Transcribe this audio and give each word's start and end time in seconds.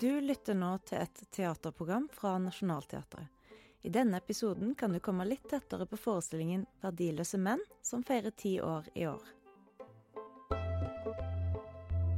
Du 0.00 0.20
lytter 0.20 0.54
nå 0.54 0.76
til 0.86 1.00
et 1.02 1.20
teaterprogram 1.34 2.04
fra 2.12 2.36
Nationaltheatret. 2.38 3.26
I 3.82 3.90
denne 3.90 4.20
episoden 4.22 4.76
kan 4.78 4.92
du 4.94 5.00
komme 5.02 5.26
litt 5.26 5.48
tettere 5.50 5.86
på 5.90 5.98
forestillingen 5.98 6.66
'Verdiløse 6.80 7.38
menn', 7.38 7.64
som 7.82 8.04
feirer 8.06 8.30
ti 8.30 8.60
år 8.62 8.86
i 8.94 9.08
år. 9.10 9.26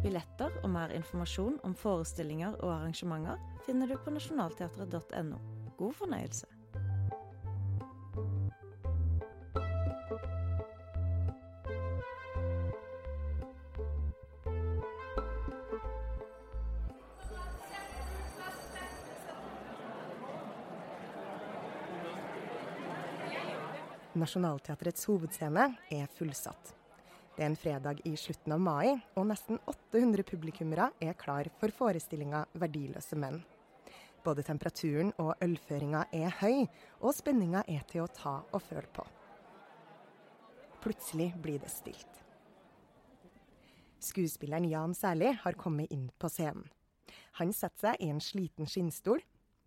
Billetter 0.03 0.61
og 0.61 0.71
mer 0.77 0.93
informasjon 0.93 1.57
om 1.65 1.75
forestillinger 1.75 2.61
og 2.61 2.75
arrangementer 2.75 3.41
finner 3.65 3.89
du 3.89 3.97
på 3.97 4.13
nasjonalteatret.no. 4.13 5.41
God 5.79 5.95
fornøyelse. 6.05 6.60
Nationaltheatrets 24.21 25.07
hovedscene 25.09 25.65
er 25.93 26.11
fullsatt. 26.13 26.75
Det 27.37 27.45
er 27.45 27.49
en 27.49 27.57
fredag 27.57 28.03
i 28.05 28.13
slutten 28.21 28.53
av 28.53 28.61
mai, 28.61 28.99
og 29.17 29.29
nesten 29.31 29.61
800 29.71 30.27
publikummere 30.29 30.91
er 31.01 31.17
klar 31.17 31.49
for 31.61 31.73
forestillinga 31.73 32.45
'Verdiløse 32.53 33.17
menn'. 33.17 33.41
Både 34.25 34.45
temperaturen 34.45 35.15
og 35.19 35.33
ølføringa 35.41 36.05
er 36.13 36.35
høy, 36.43 36.67
og 37.01 37.15
spenninga 37.17 37.63
er 37.69 37.87
til 37.89 38.05
å 38.05 38.13
ta 38.13 38.35
og 38.53 38.61
føle 38.63 38.91
på. 38.93 39.07
Plutselig 40.85 41.33
blir 41.41 41.59
det 41.63 41.71
stilt. 41.73 42.21
Skuespilleren 44.01 44.69
Jan 44.69 44.95
Særlig 44.95 45.35
har 45.41 45.57
kommet 45.57 45.93
inn 45.93 46.11
på 46.19 46.29
scenen. 46.29 46.69
Han 47.41 47.53
setter 47.53 47.79
seg 47.79 48.05
i 48.05 48.11
en 48.13 48.21
sliten 48.21 48.69
skinnstol, 48.69 49.21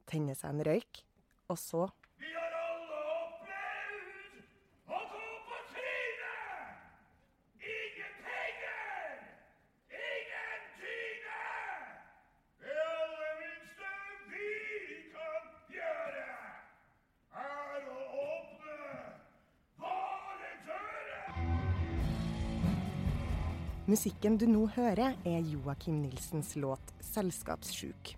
tenner 0.05 0.37
seg 0.37 0.53
en 0.53 0.65
røyk, 0.65 1.03
og 1.49 1.57
så 1.57 1.87
Musikken 23.93 24.39
du 24.41 24.47
nå 24.49 24.63
hører, 24.73 25.13
er 25.21 25.43
Joakim 25.45 25.99
Nilsens 26.01 26.55
låt 26.57 26.93
'Selskapssjuk', 26.97 28.15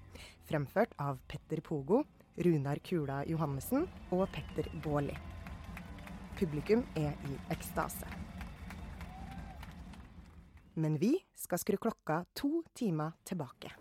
fremført 0.48 0.94
av 0.98 1.18
Petter 1.28 1.60
Pogo, 1.60 2.06
Runar 2.38 2.80
Kula 2.80 3.26
Johannessen 3.28 3.84
og 4.16 4.30
Petter 4.32 4.70
Baarli. 4.86 5.18
Publikum 6.40 6.86
er 6.96 7.12
i 7.28 7.36
ekstase. 7.52 8.08
Men 10.76 10.96
vi 10.98 11.12
skal 11.36 11.60
skru 11.60 11.76
klokka 11.76 12.24
to 12.34 12.64
timer 12.74 13.12
tilbake. 13.26 13.74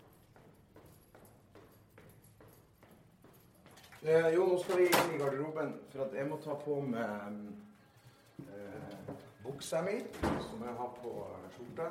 Eh, 4.03 4.33
jo, 4.35 4.49
nå 4.51 4.59
skal 4.59 4.83
vi 4.83 4.89
inn 4.91 5.15
i 5.15 5.21
garderoben, 5.23 5.77
for 5.93 6.11
jeg 6.11 6.27
må 6.27 6.43
ta 6.43 6.59
på 6.59 6.81
meg 6.81 7.39
eh, 8.49 8.75
buksa 9.45 9.81
mi, 9.85 9.99
som 10.21 10.61
jeg 10.65 10.75
har 10.79 10.91
på 10.99 11.13
skjorta, 11.53 11.89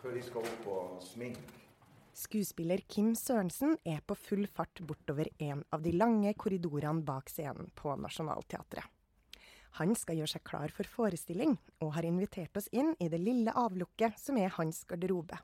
før 0.00 0.14
de 0.16 0.22
skal 0.22 0.48
opp 0.48 0.66
og 0.70 1.04
sminke. 1.04 1.60
Skuespiller 2.14 2.78
Kim 2.86 3.16
Sørensen 3.18 3.74
er 3.82 3.98
på 4.06 4.14
full 4.14 4.46
fart 4.46 4.78
bortover 4.86 5.32
en 5.42 5.64
av 5.74 5.82
de 5.82 5.90
lange 5.96 6.30
korridorene 6.38 7.02
bak 7.02 7.32
scenen 7.32 7.72
på 7.74 7.96
Nationaltheatret. 7.98 8.86
Han 9.80 9.96
skal 9.98 10.20
gjøre 10.20 10.30
seg 10.36 10.44
klar 10.46 10.70
for 10.70 10.86
forestilling, 10.86 11.56
og 11.82 11.96
har 11.96 12.06
invitert 12.06 12.54
oss 12.60 12.70
inn 12.70 12.92
i 13.02 13.08
det 13.10 13.18
lille 13.18 13.50
avlukket 13.50 14.14
som 14.22 14.38
er 14.38 14.54
hans 14.54 14.84
garderobe. 14.86 15.40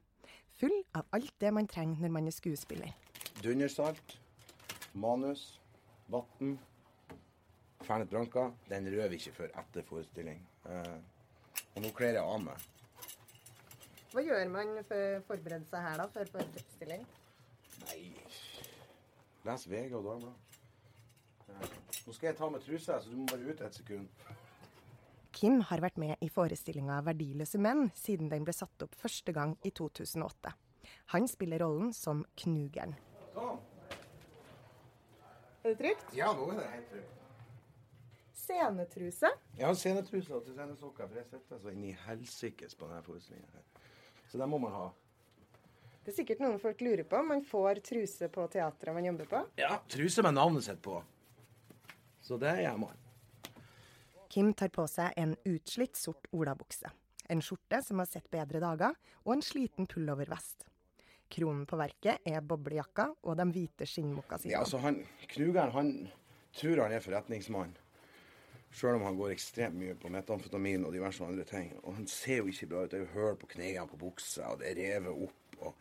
Full 0.61 0.77
av 0.95 1.09
alt 1.17 1.35
det 1.43 1.51
man 1.57 1.67
trenger 1.67 2.05
når 2.05 2.15
man 2.15 2.31
er 2.31 2.37
skuespiller. 2.37 2.95
Dundersalt, 3.43 4.21
manus, 4.95 5.59
vann, 6.07 6.61
fernet 7.83 8.13
branca. 8.13 8.53
Den 8.71 8.87
rører 8.95 9.11
vi 9.11 9.19
ikke 9.19 9.41
før 9.41 9.57
etter 9.65 9.91
forestilling. 9.91 10.45
Og 11.75 11.85
nå 11.85 11.91
kler 11.97 12.19
jeg 12.19 12.25
av 12.25 12.41
meg. 12.43 12.69
Hva 14.11 14.23
gjør 14.27 14.49
man 14.51 14.73
for 14.89 15.19
å 15.19 15.25
forberede 15.29 15.69
seg 15.71 15.85
her 15.87 16.01
da, 16.01 16.07
før 16.11 16.33
forestilling? 16.33 17.05
Nei 17.87 18.01
Les 19.47 19.67
VG 19.71 19.95
og 19.97 20.05
Dagbladet. 20.05 20.33
Eh, 21.49 21.77
nå 22.07 22.13
skal 22.13 22.29
jeg 22.29 22.37
ta 22.37 22.49
med 22.53 22.65
trusa, 22.65 22.99
så 23.01 23.09
du 23.09 23.17
må 23.17 23.29
bare 23.31 23.47
ut 23.47 23.63
et 23.65 23.79
sekund. 23.79 24.11
Kim 25.33 25.61
har 25.71 25.81
vært 25.81 25.97
med 25.97 26.21
i 26.21 26.29
forestillinga 26.29 26.99
'Verdiløse 27.07 27.61
menn' 27.63 27.89
siden 27.97 28.29
den 28.29 28.45
ble 28.45 28.53
satt 28.53 28.83
opp 28.85 28.99
første 28.99 29.33
gang 29.33 29.57
i 29.65 29.71
2008. 29.71 30.53
Han 31.15 31.29
spiller 31.29 31.63
rollen 31.63 31.95
som 31.97 32.25
Knugeren. 32.37 32.97
Sånn. 33.33 33.63
Er 35.63 35.73
det 35.73 35.79
trygt? 35.79 36.13
Ja, 36.17 36.33
nå 36.35 36.51
er 36.51 36.61
det 36.61 36.69
helt 36.75 36.91
trygt. 36.91 37.20
Scenetruse. 38.51 39.31
Jeg 39.59 39.67
har 39.67 39.77
scenetruse 39.79 40.35
og 40.35 40.43
til 40.45 40.57
scenesokker, 40.57 41.07
for 41.07 41.19
jeg 41.21 41.27
sitter 41.31 41.61
så 41.63 41.71
inn 41.71 41.85
i 41.87 41.93
helsikes 42.07 42.75
på 42.75 42.89
denne 42.91 43.03
forestillingen. 43.07 43.51
her. 43.55 43.87
Så 44.31 44.39
den 44.39 44.51
må 44.51 44.59
man 44.59 44.73
ha. 44.75 44.89
Det 46.03 46.11
er 46.13 46.17
sikkert 46.17 46.41
noen 46.43 46.59
folk 46.59 46.81
lurer 46.83 47.05
på 47.07 47.19
om 47.21 47.29
man 47.31 47.45
får 47.47 47.83
truse 47.87 48.29
på 48.33 48.47
teatret 48.51 48.95
man 48.97 49.05
jobber 49.07 49.29
på. 49.31 49.43
Ja, 49.61 49.77
truse 49.93 50.25
med 50.27 50.35
navnet 50.35 50.65
sitt 50.67 50.81
på. 50.83 50.97
Så 52.25 52.39
det 52.41 52.57
gjør 52.65 52.79
man. 52.81 52.97
Kim 54.31 54.53
tar 54.55 54.71
på 54.75 54.87
seg 54.91 55.15
en 55.19 55.37
utslitt 55.47 55.99
sort 55.99 56.27
olabukse, 56.33 56.91
en 57.31 57.43
skjorte 57.43 57.83
som 57.83 57.99
har 58.03 58.09
sett 58.11 58.29
bedre 58.31 58.61
dager, 58.63 58.95
og 59.27 59.35
en 59.37 59.43
sliten 59.43 59.87
pullovervest. 59.91 60.67
Kronen 61.31 61.67
på 61.71 61.79
verket 61.79 62.27
er 62.27 62.43
boblejakka 62.43 63.13
og 63.23 63.37
de 63.39 63.47
hvite 63.55 63.87
skinnmokkasinene. 63.87 64.57
Ja, 64.57 64.65
altså 64.65 64.81
han, 64.83 65.03
Knugeren 65.31 65.75
han 65.75 65.93
tror 66.59 66.83
han 66.83 66.95
er 66.97 67.05
forretningsmann. 67.05 67.77
Sjøl 68.71 69.01
om 69.01 69.03
han 69.03 69.17
går 69.19 69.33
ekstremt 69.35 69.75
mye 69.75 69.97
på 69.99 70.11
metamfetamin 70.15 70.85
og 70.87 70.95
diverse 70.95 71.27
andre 71.27 71.45
ting. 71.49 71.73
Og 71.83 71.97
han 71.97 72.07
ser 72.11 72.45
jo 72.45 72.51
ikke 72.53 72.69
bra 72.71 72.85
ut. 72.85 72.93
Det 72.93 73.01
er 73.01 73.03
jo 73.03 73.15
hull 73.17 73.39
på 73.41 73.51
knærne 73.57 73.87
på 73.91 73.99
buksa, 73.99 74.53
og 74.53 74.61
det 74.61 74.71
er 74.71 74.79
revet 74.79 75.25
opp. 75.27 75.57
Og... 75.59 75.75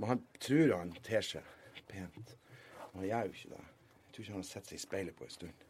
Men 0.00 0.14
han 0.14 0.24
tror 0.42 0.74
han 0.74 0.90
ter 1.06 1.22
seg 1.26 1.84
pent. 1.90 2.34
Men 2.90 3.02
han 3.02 3.06
gjør 3.06 3.28
jo 3.28 3.36
ikke 3.38 3.52
det. 3.52 3.62
Jeg 3.62 4.14
tror 4.16 4.24
ikke 4.24 4.34
han 4.34 4.42
har 4.42 4.48
sett 4.50 4.72
seg 4.72 4.80
i 4.80 4.82
speilet 4.82 5.18
på 5.18 5.26
en 5.26 5.34
stund. 5.36 5.64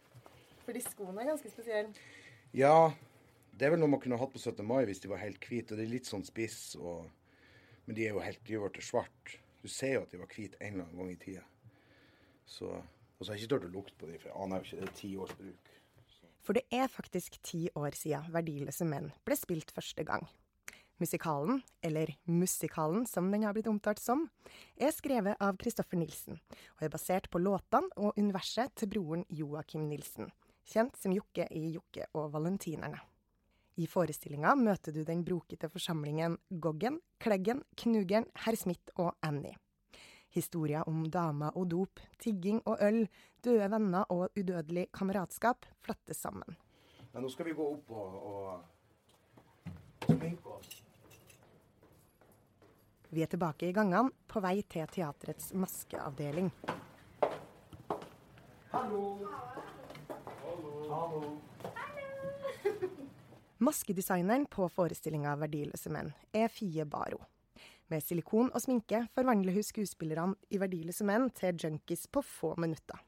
Fordi 0.64 0.82
skoene 0.84 1.20
er 1.20 1.32
ganske 1.34 1.52
spesielle. 1.52 2.06
Ja, 2.56 2.74
det 3.52 3.66
er 3.66 3.74
vel 3.74 3.82
noe 3.82 3.92
man 3.92 4.00
kunne 4.00 4.18
hatt 4.20 4.32
på 4.32 4.40
17. 4.40 4.64
mai 4.64 4.86
hvis 4.88 5.02
de 5.04 5.10
var 5.12 5.20
helt 5.20 5.44
hvite. 5.44 5.74
Og 5.74 5.80
det 5.80 5.84
er 5.84 5.92
litt 5.92 6.08
sånn 6.08 6.24
spiss, 6.24 6.62
og... 6.80 7.04
men 7.84 7.98
de 7.98 8.06
er 8.06 8.16
jo 8.16 8.24
helt 8.24 8.40
de 8.48 8.56
er 8.56 8.64
blitt 8.64 8.88
svart. 8.88 9.36
Du 9.60 9.68
ser 9.68 9.98
jo 9.98 10.06
at 10.06 10.14
de 10.14 10.22
var 10.22 10.32
hvite 10.32 10.56
en 10.56 10.72
eller 10.72 10.88
annen 10.88 11.02
gang 11.02 11.12
i 11.12 11.20
tida. 11.20 11.44
Så... 12.48 12.72
Og 13.20 13.26
så 13.26 13.34
har 13.34 13.36
jeg 13.36 13.44
ikke 13.44 13.52
turt 13.52 13.64
å 13.66 13.74
lukte 13.74 13.98
på 14.00 14.06
dem, 14.08 14.16
for 14.16 14.30
jeg 14.30 14.40
aner 14.40 14.62
jo 14.62 14.64
ikke. 14.64 14.76
Det 14.80 14.86
er 14.86 14.94
ti 14.96 15.08
års 15.20 15.32
bruk. 15.36 15.66
For 16.40 16.56
det 16.56 16.64
er 16.72 16.88
faktisk 16.88 17.40
ti 17.42 17.68
år 17.76 17.96
siden 17.96 18.30
'Verdiløse 18.32 18.86
menn' 18.88 19.12
ble 19.24 19.36
spilt 19.36 19.70
første 19.70 20.04
gang. 20.04 20.28
Musikalen, 21.00 21.62
eller 21.82 22.12
Musikalen 22.28 23.06
som 23.06 23.30
den 23.32 23.44
har 23.44 23.54
blitt 23.56 23.70
omtalt 23.70 24.00
som, 24.00 24.26
er 24.76 24.92
skrevet 24.92 25.40
av 25.40 25.56
Kristoffer 25.56 25.96
Nilsen, 25.96 26.40
og 26.76 26.82
er 26.84 26.92
basert 26.92 27.30
på 27.30 27.40
låtene 27.40 27.88
og 27.96 28.18
universet 28.20 28.74
til 28.76 28.90
broren 28.92 29.24
Joakim 29.32 29.88
Nilsen, 29.88 30.28
kjent 30.68 31.00
som 31.00 31.14
Jokke 31.16 31.48
i 31.56 31.70
Jokke 31.72 32.04
og 32.12 32.32
Valentinerne. 32.34 33.00
I 33.80 33.86
forestillinga 33.88 34.52
møter 34.60 34.92
du 34.92 35.00
den 35.08 35.24
brokete 35.24 35.70
forsamlingen 35.72 36.36
Goggen, 36.60 37.00
Kleggen, 37.18 37.62
Knugeren, 37.80 38.26
Herr 38.44 38.58
Smith 38.60 38.92
og 38.96 39.14
Annie. 39.24 39.56
Historier 40.30 40.86
om 40.88 41.02
damer 41.10 41.56
og 41.58 41.70
dop, 41.72 42.00
tigging 42.22 42.60
og 42.64 42.78
øl, 42.86 43.08
døde 43.44 43.70
venner 43.72 44.06
og 44.08 44.30
udødelig 44.38 44.86
kameratskap 44.94 45.66
flettes 45.82 46.22
sammen. 46.22 46.56
Men 47.12 47.24
nå 47.26 47.30
skal 47.32 47.48
vi 47.48 47.56
gå 47.58 47.66
opp 47.72 47.90
og, 47.90 48.14
og 48.30 50.06
sminke 50.06 50.54
oss. 50.54 50.82
Vi 53.10 53.24
er 53.24 53.26
tilbake 53.26 53.66
i 53.66 53.74
gangene, 53.74 54.12
på 54.30 54.38
vei 54.44 54.60
til 54.70 54.86
teatrets 54.86 55.50
maskeavdeling. 55.58 56.52
Hallo. 58.70 59.26
Hallo. 60.90 61.24
Maskedesigneren 63.58 64.46
på 64.46 64.68
forestillinga 64.72 65.34
'Verdiløse 65.36 65.90
menn' 65.90 66.14
er 66.32 66.48
Fie 66.48 66.86
Baro. 66.86 67.18
Med 67.90 68.02
silikon 68.06 68.52
og 68.54 68.62
sminke 68.62 69.00
forvandler 69.16 69.56
hun 69.56 69.64
skuespillerne 69.66 70.36
i 70.50 70.58
'Verdiløse 70.58 71.02
menn' 71.02 71.32
til 71.34 71.56
junkies 71.58 72.06
på 72.06 72.22
få 72.22 72.54
minutter. 72.54 73.00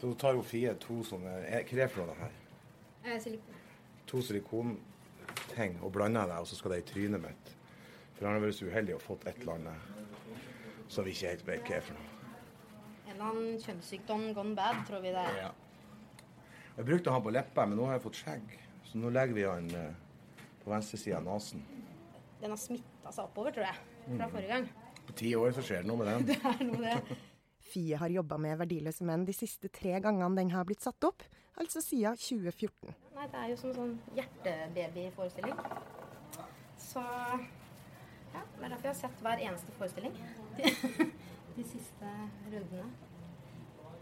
Så 0.00 0.06
du 0.08 0.14
tar 0.14 0.34
jo 0.36 0.42
Fie 0.42 0.74
to 0.74 1.00
sånne 1.04 1.32
Hva 1.46 1.60
er 1.60 1.64
det 1.70 1.90
for 1.90 2.06
noe 2.06 2.16
her? 2.18 2.36
Eh, 3.04 3.20
silikon. 3.20 3.54
To 4.06 4.20
silikonting 4.20 5.80
og 5.82 5.92
blander 5.92 6.26
det, 6.26 6.36
og 6.38 6.46
så 6.46 6.56
skal 6.56 6.70
det 6.70 6.78
i 6.78 6.92
trynet 6.92 7.20
mitt. 7.20 7.56
For 8.14 8.26
han 8.26 8.36
har 8.36 8.44
vært 8.44 8.54
så 8.58 8.68
uheldig 8.68 8.94
og 8.94 9.02
fått 9.02 9.26
et 9.26 9.40
eller 9.40 9.52
annet. 9.54 9.96
som 10.88 11.04
vi 11.04 11.10
ikke 11.10 11.28
helt 11.28 11.46
vet 11.46 11.60
hva 11.68 11.76
er 11.76 11.80
for 11.80 11.94
noe. 11.94 12.06
En 13.06 13.12
eller 13.12 13.24
annen 13.24 13.60
kjønnssykdom 13.62 14.34
gone 14.34 14.56
bad, 14.56 14.86
tror 14.88 15.00
vi 15.00 15.08
det 15.08 15.22
er. 15.22 15.36
Ja. 15.36 15.50
Jeg 16.76 16.84
brukte 16.84 17.10
han 17.10 17.22
på 17.22 17.30
leppa, 17.30 17.66
men 17.66 17.78
nå 17.78 17.84
har 17.86 17.92
jeg 17.92 18.02
fått 18.02 18.16
skjegg. 18.16 18.58
Så 18.84 18.98
nå 18.98 19.10
legger 19.10 19.34
vi 19.34 19.44
han 19.46 19.70
eh, 19.70 19.94
på 20.64 20.70
venstre 20.70 20.98
side 20.98 21.16
av 21.16 21.24
nesen. 21.24 21.62
Den 22.40 22.50
har 22.54 22.60
smitta 22.60 23.12
seg 23.12 23.24
oppover, 23.26 23.52
tror 23.52 23.66
jeg, 23.68 23.76
fra 24.06 24.26
Mm. 24.26 24.30
forrige 24.32 24.48
gang. 24.48 24.68
På 25.06 25.12
ti 25.16 25.34
år 25.36 25.52
så 25.52 25.62
skjer 25.66 25.82
det 25.82 25.86
noe 25.90 25.96
med 26.00 26.06
den. 26.06 26.26
Det 26.30 26.38
er 26.44 26.64
noe 26.64 26.78
med 26.78 27.08
det. 27.10 27.16
Fie 27.70 27.96
har 28.00 28.08
jobba 28.10 28.36
med 28.40 28.58
Verdiløse 28.58 29.04
menn 29.06 29.24
de 29.28 29.32
siste 29.36 29.68
tre 29.70 30.00
gangene 30.02 30.34
den 30.36 30.50
har 30.50 30.64
blitt 30.64 30.80
satt 30.82 31.04
opp, 31.04 31.22
altså 31.60 31.80
siden 31.84 32.16
2014. 32.16 32.94
Nei, 33.14 33.26
det 33.30 33.38
er 33.38 33.48
jo 33.52 33.56
som 33.60 33.70
en 33.70 33.76
sånn 33.76 33.92
hjertebabyforestilling. 34.16 35.54
Så 36.80 37.02
ja, 37.04 38.40
det 38.56 38.64
er 38.64 38.68
derfor 38.72 38.88
jeg 38.88 38.94
har 38.94 39.00
sett 39.02 39.20
hver 39.22 39.44
eneste 39.44 39.72
forestilling. 39.78 40.16
De, 40.56 40.72
de 41.60 41.64
siste 41.68 42.14
rundene. 42.50 42.88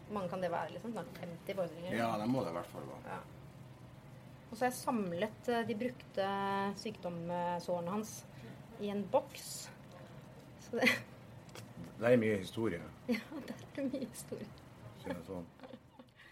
Hvor 0.09 0.15
mange 0.17 0.31
kan 0.33 0.41
det 0.41 0.51
være? 0.55 0.73
liksom? 0.77 0.93
Snart 0.95 1.19
50 1.21 1.59
forestillinger? 1.59 1.99
Ja, 1.99 2.13
det 2.23 2.29
må 2.31 2.45
det 2.47 2.55
i 2.55 2.57
hvert 2.57 2.71
fall 2.73 2.87
være. 2.89 3.17
Ja. 3.19 3.21
Og 4.49 4.57
så 4.57 4.65
har 4.65 4.71
jeg 4.71 4.79
samlet 4.79 5.51
eh, 5.53 5.67
de 5.69 5.77
brukte 5.77 6.29
sykdomssårene 6.81 7.93
hans 7.93 8.15
i 8.81 8.91
en 8.93 9.05
boks. 9.13 9.69
Så 10.65 10.81
det, 10.81 10.89
Det 11.99 12.13
er 12.13 12.21
mye 12.21 12.39
historie. 12.39 12.81
ja, 13.11 13.21
det 13.49 13.57
er 13.83 13.89
mye 13.89 14.07
historie. 14.07 14.47
sånn. 15.27 15.47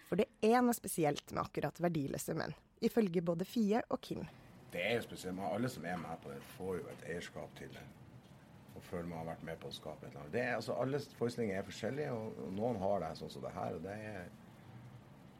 For 0.07 0.15
det 0.19 0.29
er 0.45 0.61
noe 0.63 0.75
spesielt 0.75 1.33
med 1.33 1.43
akkurat 1.43 1.81
Verdiløse 1.83 2.35
menn, 2.37 2.53
ifølge 2.79 3.21
både 3.21 3.45
Fie 3.45 3.81
og 3.91 3.99
Kim. 4.01 4.23
Det 4.71 4.83
er 4.85 4.95
jo 4.95 5.03
spesielt. 5.09 5.35
men 5.35 5.49
Alle 5.51 5.69
som 5.69 5.85
er 5.85 5.99
med 5.99 6.23
på 6.23 6.31
det, 6.31 6.39
får 6.55 6.77
jo 6.79 6.89
et 6.93 7.05
eierskap 7.11 7.55
til 7.59 7.71
det. 7.75 7.83
Og 8.77 8.83
føler 8.85 9.09
man 9.09 9.19
har 9.23 9.31
vært 9.33 9.43
med 9.43 9.59
på 9.59 9.67
å 9.67 9.75
skape 9.75 10.05
et 10.05 10.11
eller 10.11 10.21
annet. 10.21 10.33
Det 10.33 10.41
er, 10.45 10.55
altså, 10.55 10.75
alle 10.79 10.99
forestillinger 11.19 11.59
er 11.59 11.67
forskjellige, 11.67 12.11
og, 12.13 12.41
og 12.45 12.53
noen 12.61 12.79
har 12.81 13.01
det 13.03 13.13
sånn 13.19 13.33
som 13.33 13.43
det 13.43 13.53
her. 13.57 13.75
og 13.79 13.83
det 13.83 13.95
er 14.11 14.21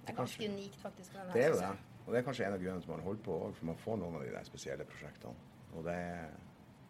Det 0.01 0.11
er 0.11 0.17
ganske 0.19 0.49
unikt, 0.51 0.79
faktisk. 0.81 1.15
Det 1.33 1.43
er 1.45 1.53
jo 1.53 1.61
det. 1.61 1.71
Og 2.07 2.13
det 2.13 2.21
er 2.21 2.25
kanskje 2.25 2.47
en 2.47 2.55
av 2.55 2.61
grunnene 2.63 2.81
til 2.81 2.93
man 2.93 3.03
holder 3.03 3.23
på 3.27 3.37
for 3.53 3.67
man 3.67 3.79
får 3.83 3.97
noen 3.99 4.15
av 4.15 4.23
de 4.23 4.31
der 4.31 4.47
spesielle 4.47 4.85
prosjektene. 4.87 5.35
Og 5.75 5.83
det 5.85 5.97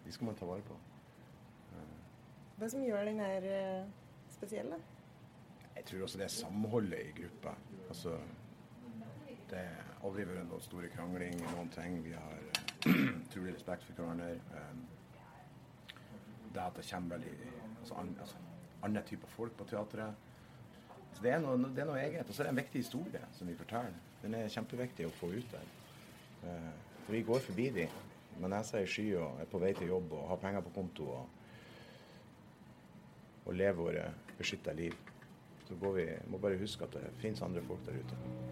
de 0.06 0.14
skal 0.14 0.30
man 0.30 0.38
ta 0.40 0.46
vare 0.48 0.64
på. 0.64 0.76
Hva 2.58 2.70
som 2.72 2.84
gjør 2.86 3.10
den 3.10 3.20
her 3.20 3.44
spesiell, 4.32 4.70
da? 4.72 4.78
Jeg 5.76 5.86
tror 5.86 6.06
også 6.06 6.18
det 6.18 6.26
er 6.26 6.34
samholdet 6.34 7.02
i 7.10 7.12
gruppa. 7.20 7.52
Altså, 7.90 8.14
det 9.52 9.60
har 9.62 10.00
aldri 10.08 10.26
vært 10.26 10.48
noen 10.50 10.64
store 10.66 10.90
krangling 10.94 11.36
i 11.38 11.52
noen 11.52 11.70
ting. 11.76 12.00
Vi 12.06 12.16
har 12.16 12.40
eh, 12.40 12.88
utrolig 13.28 13.54
respekt 13.54 13.86
for 13.86 14.00
hverandre. 14.00 14.32
Eh, 14.34 14.74
Det 16.54 16.64
at 16.64 16.80
det 16.80 16.88
kommer 16.90 17.18
veldig 17.18 17.36
altså, 17.82 17.94
an, 17.94 18.16
altså, 18.20 18.38
andre 18.84 19.02
typer 19.06 19.28
folk 19.28 19.58
på 19.58 19.68
teatret. 19.70 20.16
Så 21.14 21.22
det 21.24 21.32
er, 21.32 21.40
noe, 21.44 21.58
det 21.76 21.84
er 21.84 21.90
noe 21.92 22.02
eget. 22.02 22.26
Og 22.30 22.34
så 22.34 22.42
er 22.42 22.48
det 22.48 22.56
en 22.56 22.64
viktig 22.64 22.82
historie 22.82 23.22
som 23.38 23.48
vi 23.48 23.56
forteller. 23.60 23.94
Den 24.28 24.36
er 24.42 24.50
kjempeviktig 24.52 25.06
å 25.08 25.12
få 25.16 25.30
ut 25.32 25.54
der. 25.54 25.68
Eh, 26.44 26.72
For 27.06 27.16
vi 27.16 27.22
går 27.24 27.40
forbi 27.46 27.70
de 27.72 27.86
med 28.42 28.52
nesa 28.52 28.82
i 28.84 28.90
sky 28.92 29.06
og 29.16 29.40
er 29.40 29.48
på 29.48 29.62
vei 29.64 29.70
til 29.78 29.94
jobb 29.94 30.12
og 30.18 30.28
har 30.34 30.42
penger 30.42 30.66
på 30.66 30.74
konto 30.76 31.08
og, 31.16 31.30
og 33.46 33.56
lever 33.56 33.80
våre 33.80 34.04
beskytta 34.36 34.76
liv. 34.76 35.00
Så 35.70 35.80
vi, 35.80 36.10
må 36.28 36.44
bare 36.44 36.60
huske 36.60 36.84
at 36.84 37.00
det 37.00 37.16
finnes 37.24 37.42
andre 37.48 37.64
folk 37.72 37.88
der 37.88 38.04
ute. 38.04 38.47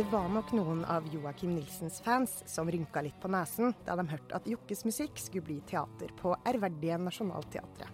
Det 0.00 0.06
var 0.08 0.30
nok 0.32 0.54
noen 0.56 0.78
av 0.88 1.04
Joakim 1.12 1.50
Nilsens 1.52 1.98
fans 2.00 2.38
som 2.48 2.70
rynka 2.72 3.02
litt 3.04 3.18
på 3.20 3.28
nesen 3.28 3.74
da 3.84 3.92
de 4.00 4.06
hørte 4.08 4.32
at 4.38 4.46
Jokkes 4.48 4.86
musikk 4.88 5.18
skulle 5.20 5.44
bli 5.44 5.56
teater 5.68 6.08
på 6.16 6.30
ærverdige 6.48 6.96
Nationaltheatret. 6.96 7.90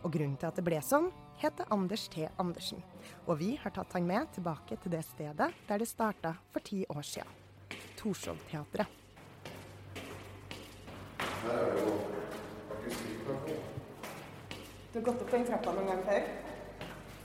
Og 0.00 0.14
grunnen 0.14 0.38
til 0.40 0.48
at 0.48 0.56
det 0.56 0.64
ble 0.64 0.78
sånn, 0.80 1.10
heter 1.42 1.68
Anders 1.76 2.06
T. 2.08 2.24
Andersen. 2.40 2.80
Og 3.26 3.36
vi 3.42 3.50
har 3.60 3.74
tatt 3.76 3.92
han 3.98 4.08
med 4.08 4.32
tilbake 4.32 4.78
til 4.80 4.94
det 4.94 5.02
stedet 5.10 5.50
der 5.68 5.84
det 5.84 5.90
starta 5.90 6.32
for 6.54 6.64
ti 6.64 6.86
år 6.88 7.04
siden. 7.04 7.36
Torshovteatret. 8.00 8.88
Du 14.88 14.96
har 14.96 15.04
gått 15.04 15.20
opp 15.20 15.36
den 15.36 15.44
trappa 15.52 15.76
noen 15.76 15.92
gang 15.92 16.02
før? 16.08 16.49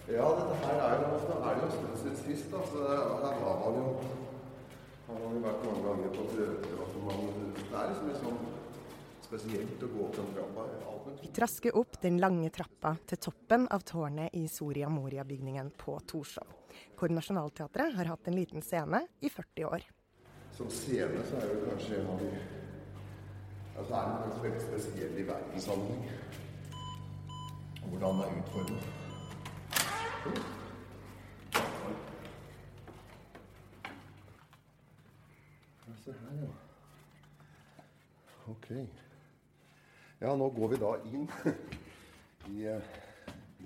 Ja, 0.06 0.26
dette 0.38 0.56
her 0.62 0.82
er 0.86 1.00
jo 1.02 1.06
ofte 1.16 1.36
er 1.42 1.56
det 1.58 1.66
jo 1.66 1.98
siden 1.98 2.18
sist, 2.20 2.52
da. 2.52 2.60
Så 2.70 2.78
det, 2.78 2.98
her 3.26 3.40
var 3.42 3.62
man 3.64 3.78
jo 3.80 3.94
har 5.08 5.22
man 5.22 5.34
jo 5.34 5.40
vært 5.42 5.64
mange 5.66 5.82
ganger 5.86 6.12
på 6.14 6.26
prøver. 6.34 6.76
og 6.82 7.00
man, 7.08 7.24
Det 7.56 7.80
er 7.80 7.90
liksom 7.90 8.12
sånn 8.22 8.38
spesielt 9.26 9.82
å 9.82 9.90
gå 9.90 10.04
opp 10.06 10.16
den 10.20 10.30
trappa. 10.36 10.66
Vi 11.22 11.32
trasker 11.34 11.78
opp 11.78 11.98
den 12.02 12.20
lange 12.22 12.52
trappa 12.54 12.92
til 13.10 13.18
toppen 13.18 13.66
av 13.74 13.82
tårnet 13.82 14.36
i 14.38 14.46
Soria 14.48 14.90
Moria-bygningen 14.90 15.72
på 15.82 15.98
Torshov, 16.06 16.54
hvor 17.00 17.10
Nationaltheatret 17.10 17.96
har 17.98 18.12
hatt 18.12 18.30
en 18.30 18.38
liten 18.38 18.62
scene 18.62 19.02
i 19.22 19.30
40 19.30 19.66
år. 19.72 19.88
Som 20.54 20.70
scene 20.70 21.26
så 21.26 21.42
er 21.42 21.50
det 21.50 21.64
kanskje 21.66 21.98
en 22.02 22.14
av 22.14 22.22
de 22.22 22.36
Altså 23.76 23.92
er 23.92 24.06
en 24.08 24.38
veldig 24.40 24.62
spesiell 24.64 25.18
i 25.20 25.26
verdenssammenheng. 25.28 26.06
Hvordan 27.90 28.22
det 28.22 28.30
er 28.30 28.38
utformet. 28.40 29.15
Ja, 30.26 30.32
Se 36.04 36.12
her, 36.12 36.42
ja. 36.42 36.48
Ok. 38.48 38.72
Ja, 40.22 40.36
nå 40.36 40.50
går 40.50 40.68
vi 40.68 40.80
da 40.82 40.92
inn 41.06 41.30
i 42.56 42.66
eh, 42.72 42.82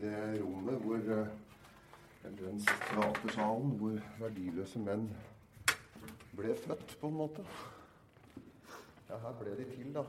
det 0.02 0.16
rommet 0.42 0.84
hvor 0.84 1.00
eh, 1.00 1.32
Eller 2.28 2.42
den 2.44 2.60
teatersalen 2.60 3.78
hvor 3.80 3.96
verdiløse 4.20 4.80
menn 4.84 5.08
ble 6.36 6.56
født, 6.60 6.98
på 7.00 7.08
en 7.08 7.16
måte. 7.22 7.46
Ja, 9.08 9.16
her 9.16 9.38
ble 9.40 9.56
de 9.56 9.70
til, 9.72 9.94
da. 9.96 10.04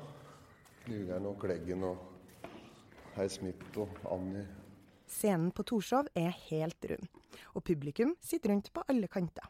Nygeren 0.90 1.30
og 1.30 1.38
Kleggen 1.38 1.86
og 1.86 2.02
Herr 3.14 3.30
Smith 3.30 3.78
og 3.78 4.02
Annie. 4.10 4.48
Scenen 5.10 5.50
på 5.54 5.64
Torshov 5.66 6.10
er 6.14 6.30
helt 6.50 6.86
rund, 6.86 7.08
og 7.54 7.64
publikum 7.66 8.14
sitter 8.22 8.54
rundt 8.54 8.70
på 8.72 8.84
alle 8.88 9.10
kanter. 9.10 9.48